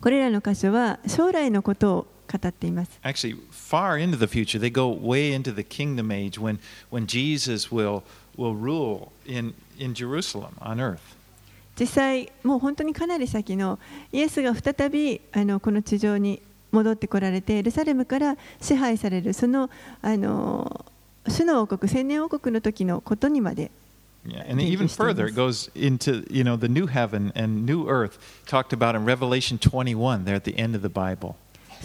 [0.02, 6.60] これらの箇所は将来のことを語っています Actually, far into the future, they go way into the kingdom age when,
[6.92, 8.04] when Jesus will,
[8.38, 11.00] will rule in, in Jerusalem on earth.
[11.78, 13.80] 実際もう本当にかなり先の
[14.14, 19.70] イエスが再びあのこの地上に戻ってこられてエルサレムから支配されるその
[20.02, 20.86] あの
[21.28, 23.72] 主の王国千年王国の時のことにまで
[24.28, 28.18] Yeah, and even further, it goes into you know the new heaven and new earth
[28.48, 30.26] talked about in Revelation 21.
[30.26, 31.36] There at the end of the Bible.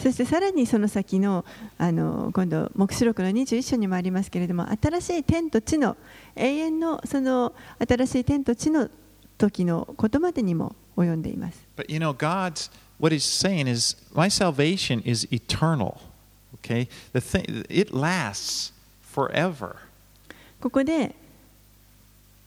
[0.01, 1.45] そしてさらにその先の
[1.77, 5.95] あの今度黙示録の21章にもありますけれども新しい天と地の
[6.35, 7.53] 永遠のその
[7.87, 8.89] 新しい天と地の
[9.37, 11.63] 時のことまでにも及んでいます。
[11.77, 15.97] But you know, God's what He's saying is, my salvation is eternal.
[16.63, 18.73] Okay, the thing it lasts
[19.13, 19.75] forever.
[20.59, 21.15] ここで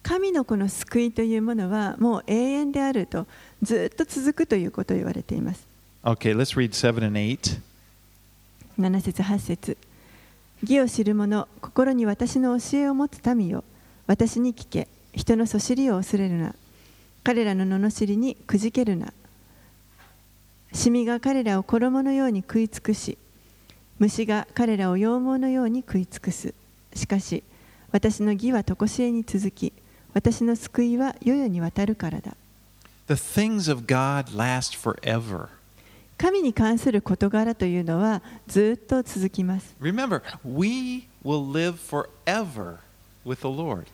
[0.02, 3.28] 神の子の救いというものはもう永遠であると
[3.62, 5.73] ずっと続くということを言われています。
[6.06, 7.58] Okay, let's read seven and eight.
[8.78, 9.78] 7節8節。
[10.62, 13.64] 義を知る者心に私の教えを持つ民よ。
[14.06, 14.86] 私に聞け。
[15.14, 16.54] 人のそしりを恐れるな。
[17.22, 19.14] 彼らの罵りにくじけるな。
[20.74, 23.16] シミが彼らを衣のように食い尽くし。
[23.98, 26.52] 虫が彼らを羊毛のように食い尽くす。
[26.94, 27.42] しかし
[27.92, 29.72] 私の義は常しえに続き。
[30.12, 32.36] 私の救いは世々にわたるからだ。
[33.08, 35.48] The things of God last forever.
[36.16, 42.78] 神に関する事柄というのはずっと続きます Remember, we will live forever
[43.24, 43.86] with the Lord.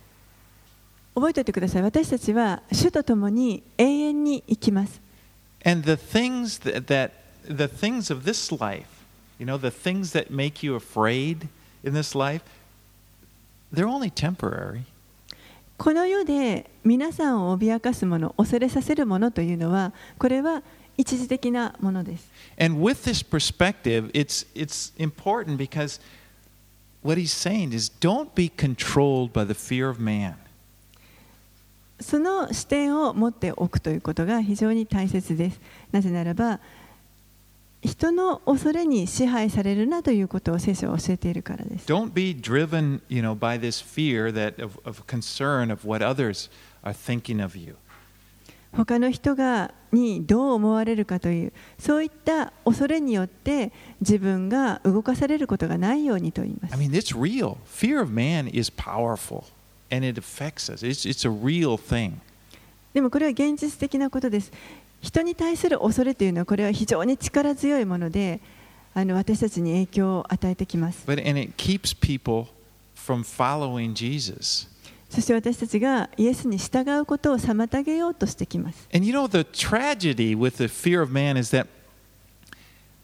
[1.14, 5.00] 覚えておいてください私たちは主と共に永遠に生きます
[5.64, 7.11] And the things that, that
[7.44, 8.87] the things of this life,
[9.38, 11.48] you know, the things that make you afraid
[11.85, 12.42] in this life,
[13.72, 14.85] they're only temporary.
[15.76, 20.62] この世で皆さんを脅かすもの恐れさせるものというのはこれは
[20.96, 26.00] 一時的なものです And with this perspective, it's it's important because
[27.03, 30.35] what he's saying is don't be controlled by the fear of man.
[32.00, 35.61] その視点を持っておくということが非常に大切です
[35.92, 36.59] なぜならば
[37.83, 46.50] 人の恐れに支配されるなということを聖書は教えているからです Don't be driven, you know, by this fear that of, of concern of what others
[46.83, 47.76] are thinking of you.
[48.72, 57.56] 他の人がにどう思われるかというそういった恐れによって自分が動かされることがないようにと言います I mean, it's real.
[57.66, 59.44] Fear of man is powerful
[59.90, 60.87] and it affects us.
[60.87, 62.18] It's, it's a real thing.
[62.94, 64.52] でもこれは現実的なことです
[65.00, 68.40] 人に対する恐れというのはこれは非常に力強いもので
[68.94, 72.46] あの私たちに影響を与えてきます But and it keeps people
[72.96, 74.69] from following Jesus.
[75.11, 81.66] そして私たちがイエスに従うことを妨げようとしてきます And you know, the tragedy with the fear of man is that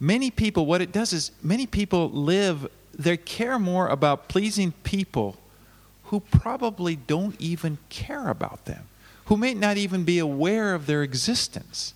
[0.00, 5.34] many people, what it does is many people live, they care more about pleasing people
[6.10, 8.86] who probably don't even care about them,
[9.26, 11.94] who may not even be aware of their existence.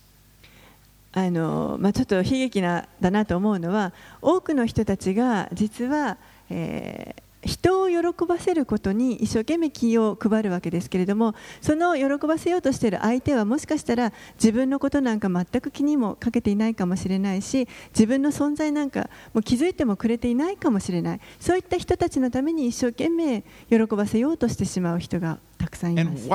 [1.13, 6.17] あの、まあ、ちょっと悲劇なだなと思うのは多くの人たちが実は、
[6.49, 26.27] えー人を喜ばせることに一生懸命気を配るわけですけれどもその喜ばせようとしている相手はもしかしたら自分のことなんか全く気にもかけていないかもしれないし自分の存在なんかもう気づいてもくれていないかもしれないそういった人たちのために一生懸命喜ばせようとしてしまう人がたくさんいます。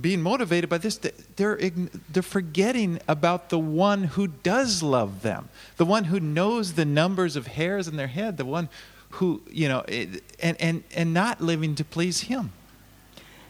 [0.00, 5.20] being motivated by this, th- they're, ign- they're forgetting about the one who does love
[5.22, 8.68] them, the one who knows the numbers of hairs in their head, the one
[9.20, 12.50] who, you know, it- and, and, and not living to please him.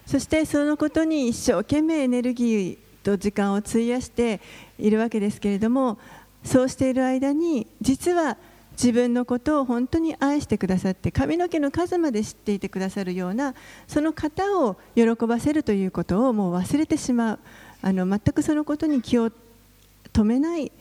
[0.04, 4.40] そしてそのことに一生懸命エネルギーと時間を費やして
[4.76, 5.96] いるわけですけれども
[6.44, 8.36] そうしている間に実は
[8.77, 13.55] 自分のことを本当に愛してくださって髪の毛の数まで知っていてくださるような
[13.87, 17.39] その方を喜ばせるということをもう忘れてしまう
[17.81, 19.31] あの全くそのことに気を
[20.13, 20.71] 止めない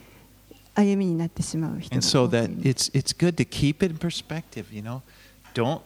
[0.75, 4.71] 歩みになってしまう人 And が so 多くい that ます it's, it's good to keep it in perspective,
[4.71, 5.01] you know.
[5.55, 5.81] Don't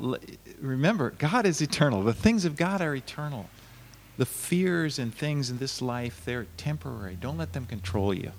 [0.61, 2.03] remember, God is eternal.
[2.03, 3.45] The things of God are eternal.
[4.17, 7.15] The fears and things in this life, they're temporary.
[7.15, 8.31] Don't let them control you.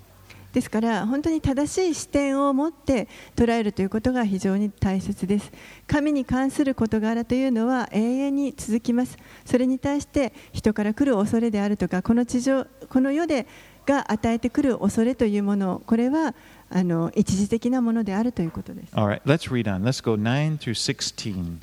[0.53, 5.51] ですから本当に正しい視点を持って捉えるということが非常に大切です。
[5.87, 9.17] 神に関する事柄というのは永遠に続きます。
[9.47, 13.47] それに対して人から来る恐れであるとかこの地上この世で
[13.87, 16.35] が与えてくる恐れというものこれは
[16.71, 18.95] あの一時的なものであるということです。
[18.95, 19.83] All right, let's read on.
[19.83, 21.59] Let's go 9 through 16.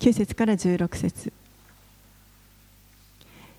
[0.00, 1.32] 9節から16節。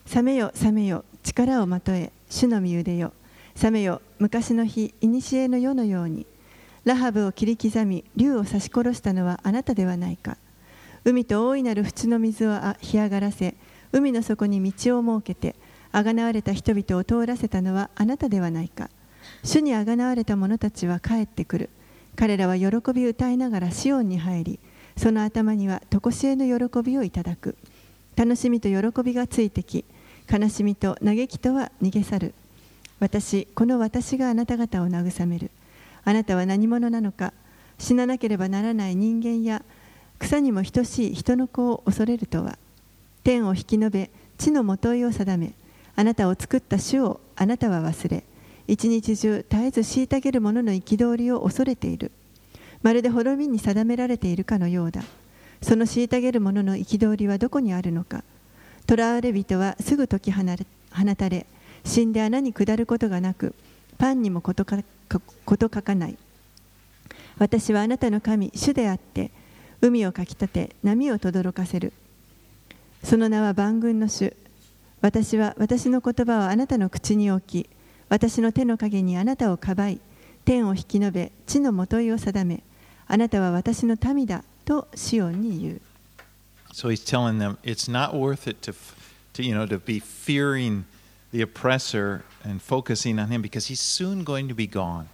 [0.05, 3.14] 覚めよ覚めよ力をまとえ主の身腕よ
[3.56, 6.26] 覚めよ昔の日古の世のように。
[6.86, 10.38] ラハブを切り刻み竜を刺し殺したのはあなたではないか。
[11.06, 12.51] 海と大いなる淵の水を
[12.82, 13.56] 干上がらせ
[13.91, 15.56] 海の底に道を設けて
[15.91, 18.89] あがなわれた人々を通らせたのはあなたではないか。
[19.43, 21.70] 主にあがなわれた者たちは帰ってくる。
[22.16, 24.60] 彼らは喜び歌いながらシオンに入り
[24.97, 27.56] その頭には常しえの喜びをいただく。
[28.16, 29.86] 楽しみと喜びがついてき
[30.30, 32.34] 悲しみと嘆きとは逃げ去る。
[33.04, 35.51] 私この私があなた方を慰める。
[36.06, 37.34] あなたは何者なのか
[37.78, 39.62] 死ななければならない人間や
[40.20, 42.58] 草にも等しい人の子を恐れるとは。
[43.26, 45.51] 天を引き延べ地のもといを定め
[45.97, 48.24] あなたを作った主をあなたは忘れ
[48.70, 52.10] 一日中絶えず虐げる者の憤りを恐れている。
[52.84, 55.04] まるで滅びに定められているかのようだ。
[55.62, 58.24] その虐げる者の憤りはどこにあるのか。
[58.88, 60.45] 囚われ人はすぐ解き放
[61.18, 61.45] たれ
[61.84, 63.54] 死んで穴に下ることがなく
[63.98, 64.78] パンにもことか
[65.46, 66.18] こと書かない。
[67.38, 69.32] 私はあなたの神主であって
[69.82, 71.94] 海をかき立て波を轟かせる。
[73.04, 74.36] その名は万軍の主。
[75.02, 77.70] 私は私の言葉をあなたの口に置き
[78.08, 80.00] 私の手の影にあなたをかばい
[80.46, 82.64] 天を引き延べ地のもといを定め
[83.08, 85.82] あなたは私の民だとシオンに言う。
[86.74, 88.74] So he's telling them it's not worth it to,
[89.34, 90.86] to, you know, to be fearing
[91.34, 95.06] the oppressor and focusing on him because he's soon going to be gone.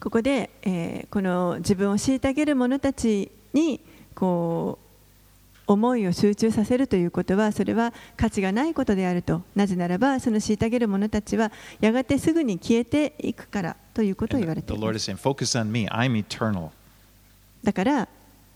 [0.00, 3.80] ここで、えーこの自分を虐げる者たちに
[4.14, 4.78] こ
[5.66, 15.86] う思いを集中させるということはそれは価値がないことであるとなぜならばその虐げる者たちはやがてすぐに消えていくからということを言われ the てい Lord ます is saying, focus on me.
[15.90, 16.70] I'm eternal.
[17.64, 18.08] だから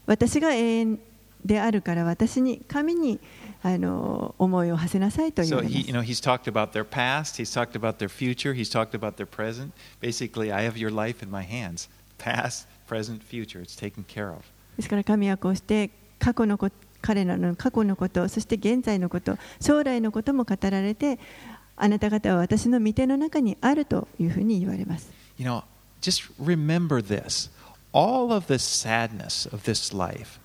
[0.07, 0.99] 私が永遠
[1.45, 3.19] であるから私に神に
[3.65, 8.09] あの思いを馳せなさいと言 So われま he, す you know, he's talked about their past, he's talked about their
[8.09, 9.73] future, he's talked about their present.
[10.01, 11.89] Basically, I have your life in my hands.
[12.19, 13.61] Past, present, future.
[13.61, 14.43] It's taken care of.
[14.77, 21.19] ですから神はこうして過去のこと彼らの過去のことそして現在のこと将来のことも語られて
[21.77, 25.65] あなた方は私の御手の中にあるというふうに言われます You know,
[26.01, 27.51] just remember this.
[27.93, 30.39] All of the sadness of this life,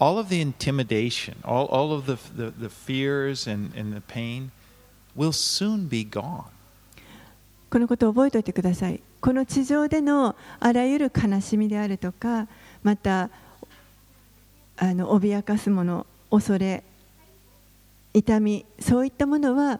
[0.00, 4.50] all of the intimidation, all, all of the, the, the fears and, and the pain
[5.14, 6.46] will soon be gone.
[7.70, 12.48] このことを覚えておいてくださいこの地上でのあらゆる悲しみであるとか
[12.82, 13.30] また
[14.76, 16.82] あの脅かすもの恐れ
[18.12, 19.78] 痛みそういったものは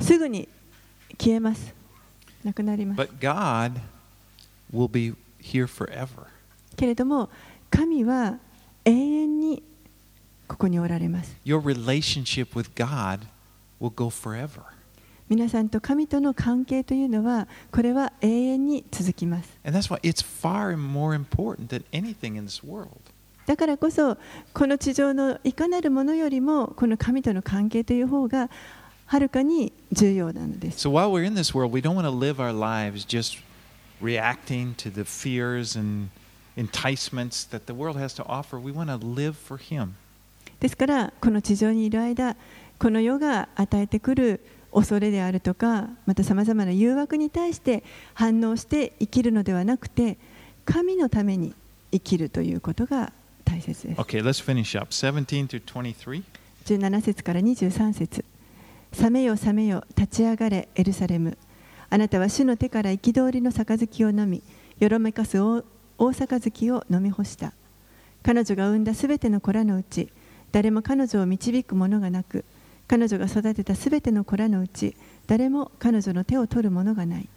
[0.00, 0.48] すぐに
[1.18, 1.72] 消えます
[2.42, 3.80] なくなります But God
[4.74, 6.26] will be here forever.
[6.74, 7.30] けれども
[7.70, 8.38] 神は
[8.86, 9.62] 永遠に
[10.48, 13.26] ここにおられます Your relationship with God
[13.80, 14.62] will go forever.
[15.28, 22.88] 皆さんと神との関係というのはこれは永遠に続きます And that's why it's far more important than anything in this world.
[23.46, 24.16] だからこそ
[24.54, 28.50] この地上のいかなるものよりもこの神との関係という方が
[29.06, 33.38] はるかに重要なのです So while we're in this world, we don't want to live our lives just
[34.00, 36.08] reacting to the fears and
[36.56, 38.58] enticements that the world has to offer.
[38.58, 39.94] We want to live for Him.
[40.60, 42.34] ですからこの地上にいる間
[42.78, 44.40] この世が与えてくる
[44.72, 47.84] 恐れであるとかまたさまざまな誘惑に対して
[48.14, 50.16] 反応して生きるのではなくて
[50.64, 51.54] 神のために
[51.92, 53.12] 生きるということが
[53.44, 54.88] 大切です Okay, let's finish up.
[54.90, 56.22] 17 through 23.
[56.64, 58.24] 17節から23節
[58.92, 61.36] 覚めよ覚めよ立ち上がれエルサレム
[61.88, 64.42] あなたは主の手から憤りの杯を飲み
[64.78, 65.64] よろめかす大
[65.98, 67.52] 大杯を飲み干した。
[68.22, 70.08] 彼女が産んだすべての子らのうち
[70.52, 72.44] 誰も彼女を導く者がなく
[72.88, 77.28] 彼女が育てたすべての子らのうち誰も彼女の手を取る者がない。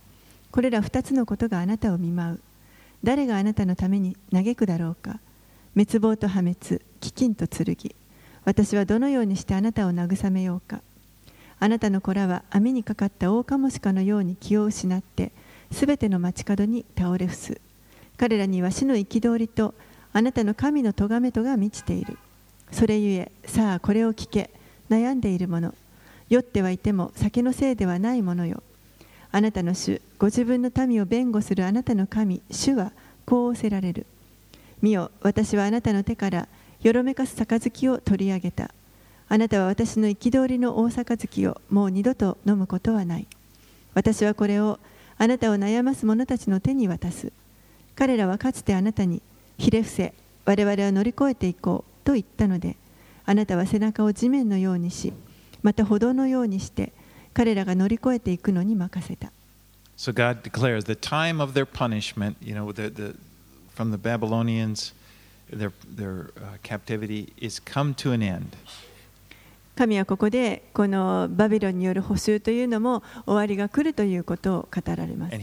[0.52, 2.40] これら二つのことがあなたを見舞う。
[3.04, 5.20] 誰があなたのために嘆くだろうか。
[5.76, 7.96] 滅亡と破滅飢饉と剣。
[8.46, 10.82] 私はどのようにしてあなたを慰めようか。
[11.60, 15.32] あなたの子らは網にかかったオオカモシカのように気を失って
[15.72, 17.62] すべての街角に倒れ伏す。
[18.20, 19.74] 彼らには死の憤りと
[20.12, 22.18] あなたの神の咎めとが満ちている。
[22.70, 24.50] それゆえさあこれを聞け。
[24.90, 25.74] 悩んでいる者
[26.30, 28.62] 酔ってはいても酒のせいではないものよ。
[29.32, 32.92] あなたの主ご自分の民を弁護するあなたの神主は
[33.26, 34.06] こう仰せられる。
[34.82, 36.50] 見よ私はあなたの手から
[36.82, 38.72] よろめかす杯を取り上げた。
[39.30, 43.28] あなたは私の憤りの大杯をもう二度と飲むことはない。
[43.94, 44.78] 私はこれを
[45.18, 47.32] あなたを悩ます者たちの手に渡す。
[48.00, 49.22] 彼らはかつてあなたに
[49.58, 50.14] ひれ伏せ
[50.46, 52.78] 我々は乗り越えていこうと言ったので
[53.26, 55.12] あなたは背中を地面のようにし
[55.64, 56.94] また歩道のようにして
[57.34, 59.34] 彼らが乗り越えていくのに任せた
[59.98, 63.16] So God declares the time of their punishment, you know, the, the,
[63.76, 64.94] from the Babylonians,
[65.52, 68.56] their, their uh, captivity, is come to an end.
[69.80, 75.36] 神はここでこのバビロンによる補修というのも終わりが来るということを語られます。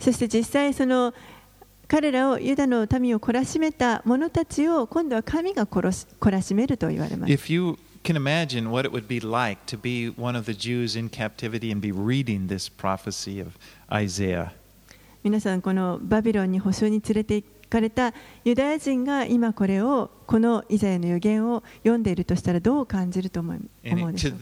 [0.00, 1.14] そして実際その
[1.86, 7.32] 彼らをユダの民を懲らしめた者たちを今度は神が懲らしめると言われます。
[15.22, 17.57] 皆さんこのバビロンに補修に連れて。
[17.68, 18.14] 聞かれた
[18.44, 24.32] ユダヤ人が今これをこのイザヤの予言を読んでいるとしたらどう感じると思う,思うでしょう？
[24.32, 24.38] か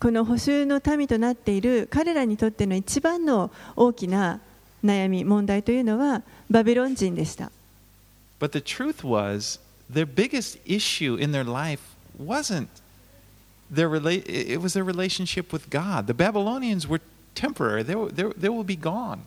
[0.00, 4.40] この補修の民となっている彼らにとっての一番の大きな
[4.82, 7.50] 悩み問題というのはバビロン人でした。
[8.40, 9.60] But the truth was,
[9.92, 11.80] their biggest issue in their life
[12.18, 12.68] wasn't
[13.73, 16.07] their rela- it was their relationship with God.
[16.07, 17.01] The Babylonians were
[17.35, 17.83] temporary.
[17.83, 19.19] They, will- they, they will be gone.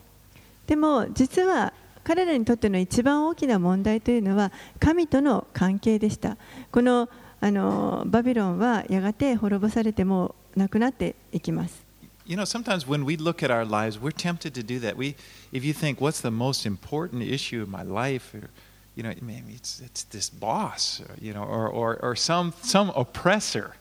[0.67, 6.37] でも実は彼らにとっての一番大きな問題というのは神との関係でした
[6.71, 7.09] この
[7.41, 11.83] あのバビロンはやがて滅ぼされてもなくなっていきます
[12.25, 14.95] You know, sometimes when we look at our lives, we're tempted to do that.
[14.95, 15.15] We,
[15.51, 18.33] if you think, what's the most important issue in my life?
[18.33, 18.49] Or,
[18.95, 22.93] you know, maybe it's, it's this boss, or, you know, or, or, or some, some
[22.95, 23.75] oppressor.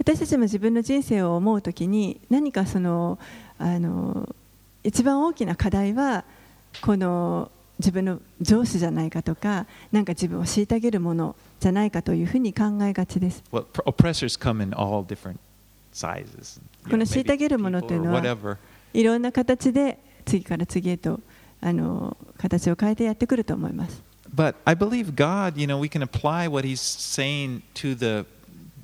[0.00, 3.18] 私たちも自分の人生を思うときに何かその,
[3.58, 4.34] あの
[4.82, 6.24] 一番大きな課題は
[6.80, 13.42] この自分の上司じゃないかとか何か自分を虐げるものじゃないかというふうに考えがちです。
[13.52, 15.36] Well, come
[16.88, 18.22] この虐げるものというのは
[18.94, 21.20] いろんな形で次から次へと
[21.60, 24.02] あの形を変えてやってくると思います。
[24.34, 28.24] But I believe God, you know, we can apply what He's saying to the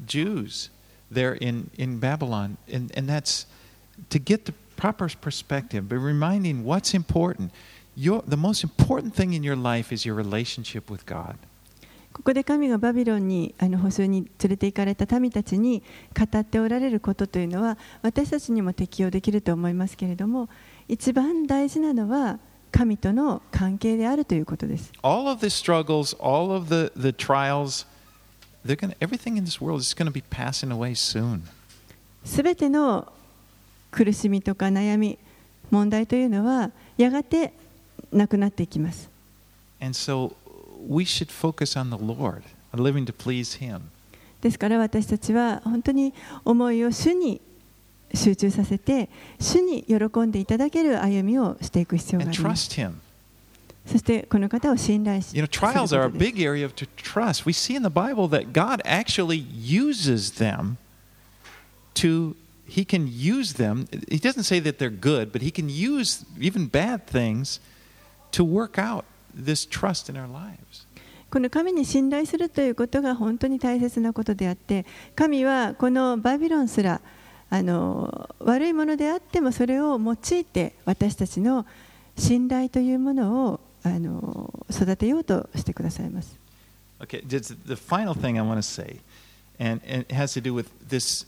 [0.06, 0.70] Jews.
[1.09, 3.45] there in, in Babylon, and, and that's
[4.09, 7.51] to get the proper perspective, but reminding what's important.
[7.95, 11.38] Your, the most important thing in your life is your relationship with God.
[12.13, 15.82] ここで神がバビロンにあの捕囚に連れて行かれた民たちに
[16.17, 20.49] 語っておられることというのは私たちにも適用できると思いますけれども
[20.89, 22.38] 一番大事なのは
[22.72, 24.91] 神との関係であるということです。
[25.03, 27.86] All of the struggles, all of the, the trials,
[32.24, 33.12] すべての
[33.90, 35.18] 苦しみとか悩み、
[35.70, 37.52] 問題というのはやがて
[38.12, 39.08] なくなっていきます。
[44.40, 46.12] ですから私たちは本当に
[46.44, 47.40] 思いを主に
[48.14, 49.08] 集中させて、
[49.40, 52.68] 主に喜んでいただける歩みをしていく必要があります。
[53.87, 57.47] そしてこの方を信頼し You know, trials こ are a big area of to trust.
[57.47, 60.76] We see in the Bible that God actually uses them
[61.95, 62.34] to,
[62.68, 63.87] He can use them.
[64.11, 67.61] He doesn't say that they're good, but He can use even bad things
[68.32, 70.87] to work out this trust in our lives.
[71.30, 77.01] この神に信頼するということが本当に大切なことであって神はこのバビロンすら
[77.51, 81.66] あの悪いものであってもそれを用いて私たちの
[82.16, 86.37] 信頼というものをあの育てようとしてくださいます。
[86.99, 88.99] Okay, just the final thing I want to say,
[89.61, 91.26] and, and it has to do with this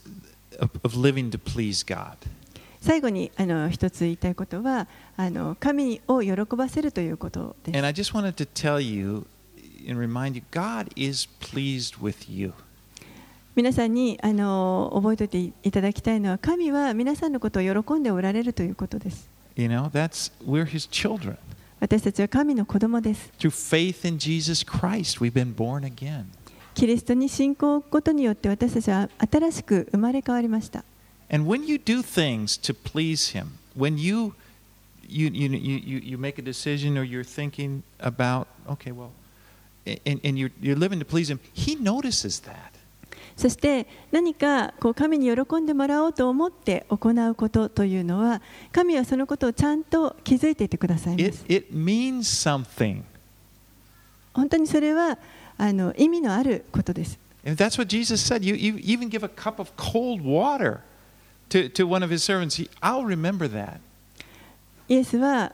[0.59, 2.17] of, of living to please God.
[2.81, 9.25] 最後にあの一つ言いたいことはあの神を喜ばせるということです And I just wanted to tell you
[9.89, 12.53] and remind you God is pleased with you.
[13.55, 21.37] 皆さんにあの覚えておいていただきたいのは神は皆さんのことを喜んでおられるということです You know, that's we're his children.
[21.80, 26.24] 私たちは神の子供です Through faith in Jesus Christ, we've been born again.
[26.74, 30.84] キリストに信仰を置くことによって私たちは新しく生まれ変わりました
[31.30, 34.34] And when you do things to please him, when you
[35.08, 39.10] you you you, you, you make a decision or you're thinking about, okay, well,
[39.86, 42.72] and, and you're, you're living to please him, he notices that.
[43.39, 48.41] そして何かこう神に喜んでもらおうと思って行うことというのは
[48.73, 53.01] 神はそのことをちゃんと気づいていてくださいま It, す it means something.
[54.33, 55.17] 本当にそれは
[55.57, 58.43] あの意味のあることです And that's what Jesus said.
[58.43, 60.81] You, you even give a cup of cold water
[61.47, 62.61] to, to one of his servants.
[62.81, 63.79] I'll remember that.
[64.89, 65.53] イエスは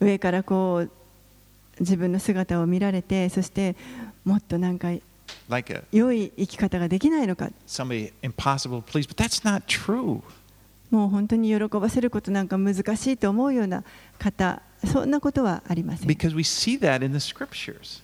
[0.00, 0.90] 上からこう
[1.80, 3.76] 自分の姿を見られてそして
[4.24, 4.88] もっとなんか
[5.92, 10.22] 良い生き方ができないのか somebody impossible to please, but that's not true.
[10.90, 13.84] もう本当に喜ばせることなんか難しいと思うような
[14.18, 18.02] 方そんなことはありません Because we see that in the scriptures.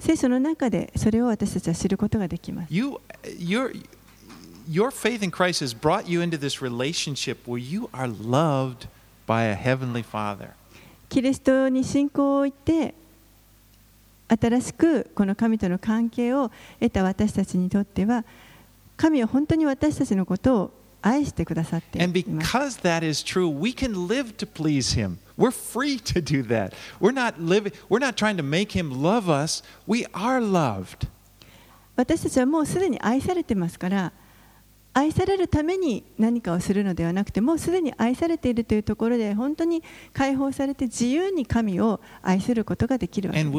[0.00, 2.98] 聖書の中でそれを私たちは知ることができます You,
[3.38, 3.72] your,
[4.68, 8.88] your faith in Christ has brought you into this relationship where you are loved
[9.26, 10.50] by a heavenly Father.
[11.08, 12.94] キリストに信仰を置いて
[14.28, 16.50] 新しくこの神との関係を
[16.80, 18.24] 得た私たちにとっては
[18.96, 20.70] 神は本当に私たちのことを
[21.02, 25.18] 愛してくださっています because that is true, we can live to please Him.
[25.36, 26.72] We're free to do that.
[27.00, 29.62] We're not living, we're not trying to make Him love us.
[29.86, 31.06] We are loved.
[31.96, 34.12] 私たちはもうすでに愛されてますから
[34.94, 39.82] 愛されるために何かをするのではなくてもうすでに愛されているというところで本当に
[40.12, 43.58] 解放されて自由に神を愛することができるわけ And で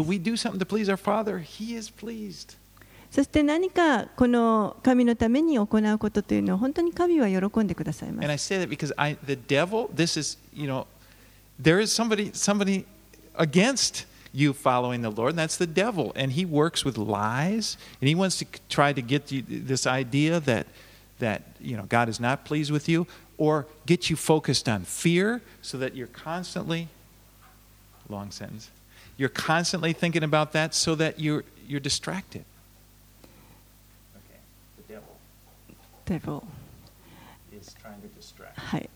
[2.31, 2.57] す.
[3.11, 10.86] そして何かこの神のために行うことというのは本当に神は喜んでくださいま And す I say that because I, the devil, this is, you know,
[11.61, 12.86] there is somebody, somebody
[13.38, 16.11] against you following the Lord, and that's the devil.
[16.15, 20.39] And he works with lies, and he wants to try to get you this idea
[20.41, 20.67] that,
[21.18, 23.06] that you know, God is not pleased with you,
[23.38, 26.88] or get you focused on fear so that you're constantly,
[28.08, 28.70] long sentence,
[29.16, 32.44] you're constantly thinking about that so that you're, you're distracted.
[34.16, 34.40] Okay,
[34.76, 35.16] the devil
[36.06, 36.44] Devil
[37.52, 38.58] is trying to distract.
[38.58, 38.88] はい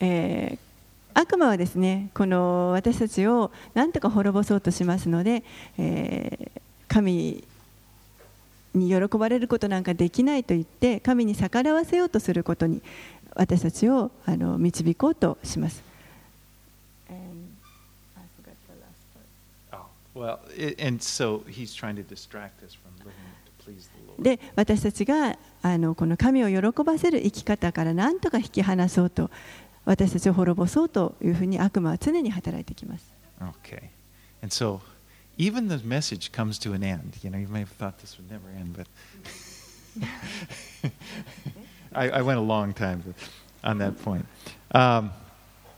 [0.00, 0.58] えー
[1.12, 5.42] 悪魔はですねこの私たちを何とか滅ぼそうとしますので、
[5.76, 7.44] えー神
[8.77, 12.81] に喜ばれることなんかできないと言って神に逆らわせようとすることに
[13.35, 15.83] 私たちをあの導こうとします。
[19.71, 23.11] Oh, well, i and so he's trying to distract us from living
[23.45, 24.23] to please the Lord.
[24.23, 29.29] で私たちがあのこの神を喜ばせる生き方から何とか引き離そうと
[29.83, 33.05] 私たちを滅ぼそうというふうに悪魔は常に働いてきます。
[33.41, 33.89] Okay.
[35.34, 37.16] And so even the message comes to an end.
[37.22, 38.86] You know, you may have thought this would never end, but
[41.94, 43.02] I, I went a long time
[43.64, 44.26] on that point.
[44.72, 45.10] Um,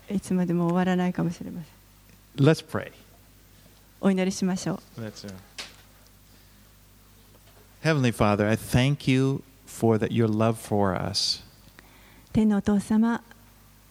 [0.09, 2.45] いつまでも終わらないかもしれません。
[2.45, 2.91] let's pray.
[4.01, 5.01] お祈りしましょう。
[5.01, 5.33] Let's, uh,
[7.83, 11.43] Heavenly Father, I thank you for that your love for us.
[12.33, 13.23] 天のお父様、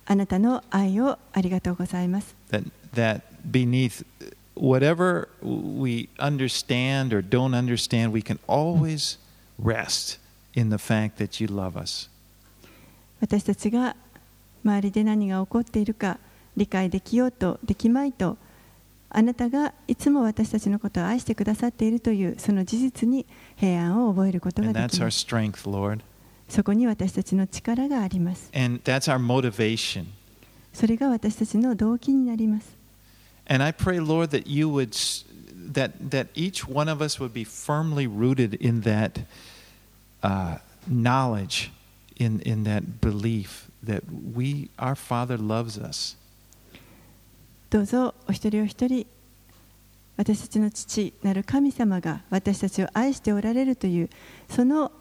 [0.05, 2.35] あなたの愛をありがとうございます。
[2.51, 4.05] that that beneath
[4.60, 9.18] whatever we understand or don't understand, we can always
[9.58, 10.20] rest
[10.54, 12.10] in the fact that you love us.
[13.20, 13.96] 私たちが
[14.64, 16.20] 周りで何が起こっているか
[16.56, 18.38] 理解できようとできまいと
[19.10, 25.26] あなたがいつも私たちのことを愛してくださっているというその事実に平安を覚えることができます。
[25.26, 26.00] strength,
[26.50, 28.52] そこに私たちの力があります。
[30.74, 32.77] それが私たちの動機になります。
[33.47, 35.25] And I pray, Lord, that you would s-
[35.73, 39.21] that that each one of us would be firmly rooted in that
[40.23, 41.71] uh, knowledge,
[42.17, 44.03] in in that belief that
[44.35, 46.17] we our Father loves us.
[47.71, 49.07] どうぞお一人お一人
[50.19, 54.11] 私たちの父なる神様が私たちを愛しておられるという
[54.51, 54.93] その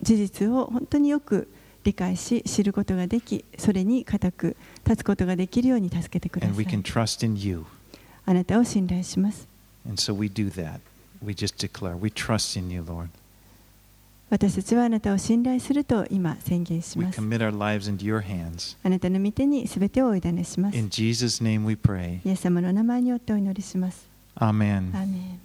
[0.00, 1.48] 事実を本当によく
[1.85, 6.65] 理解し知ることができそれに固く立つことができるように助けてください。
[8.27, 9.47] あなたを信頼します。
[9.95, 10.79] So、declare,
[14.27, 17.21] 私たちはあなたを信頼すると今宣言します。
[17.21, 17.23] あ
[18.89, 20.77] なたの御手にすべてをお委ねします。
[20.77, 24.07] イエス様の名前によってお祈りします。
[24.33, 24.91] アーメン。
[24.95, 25.44] アーメン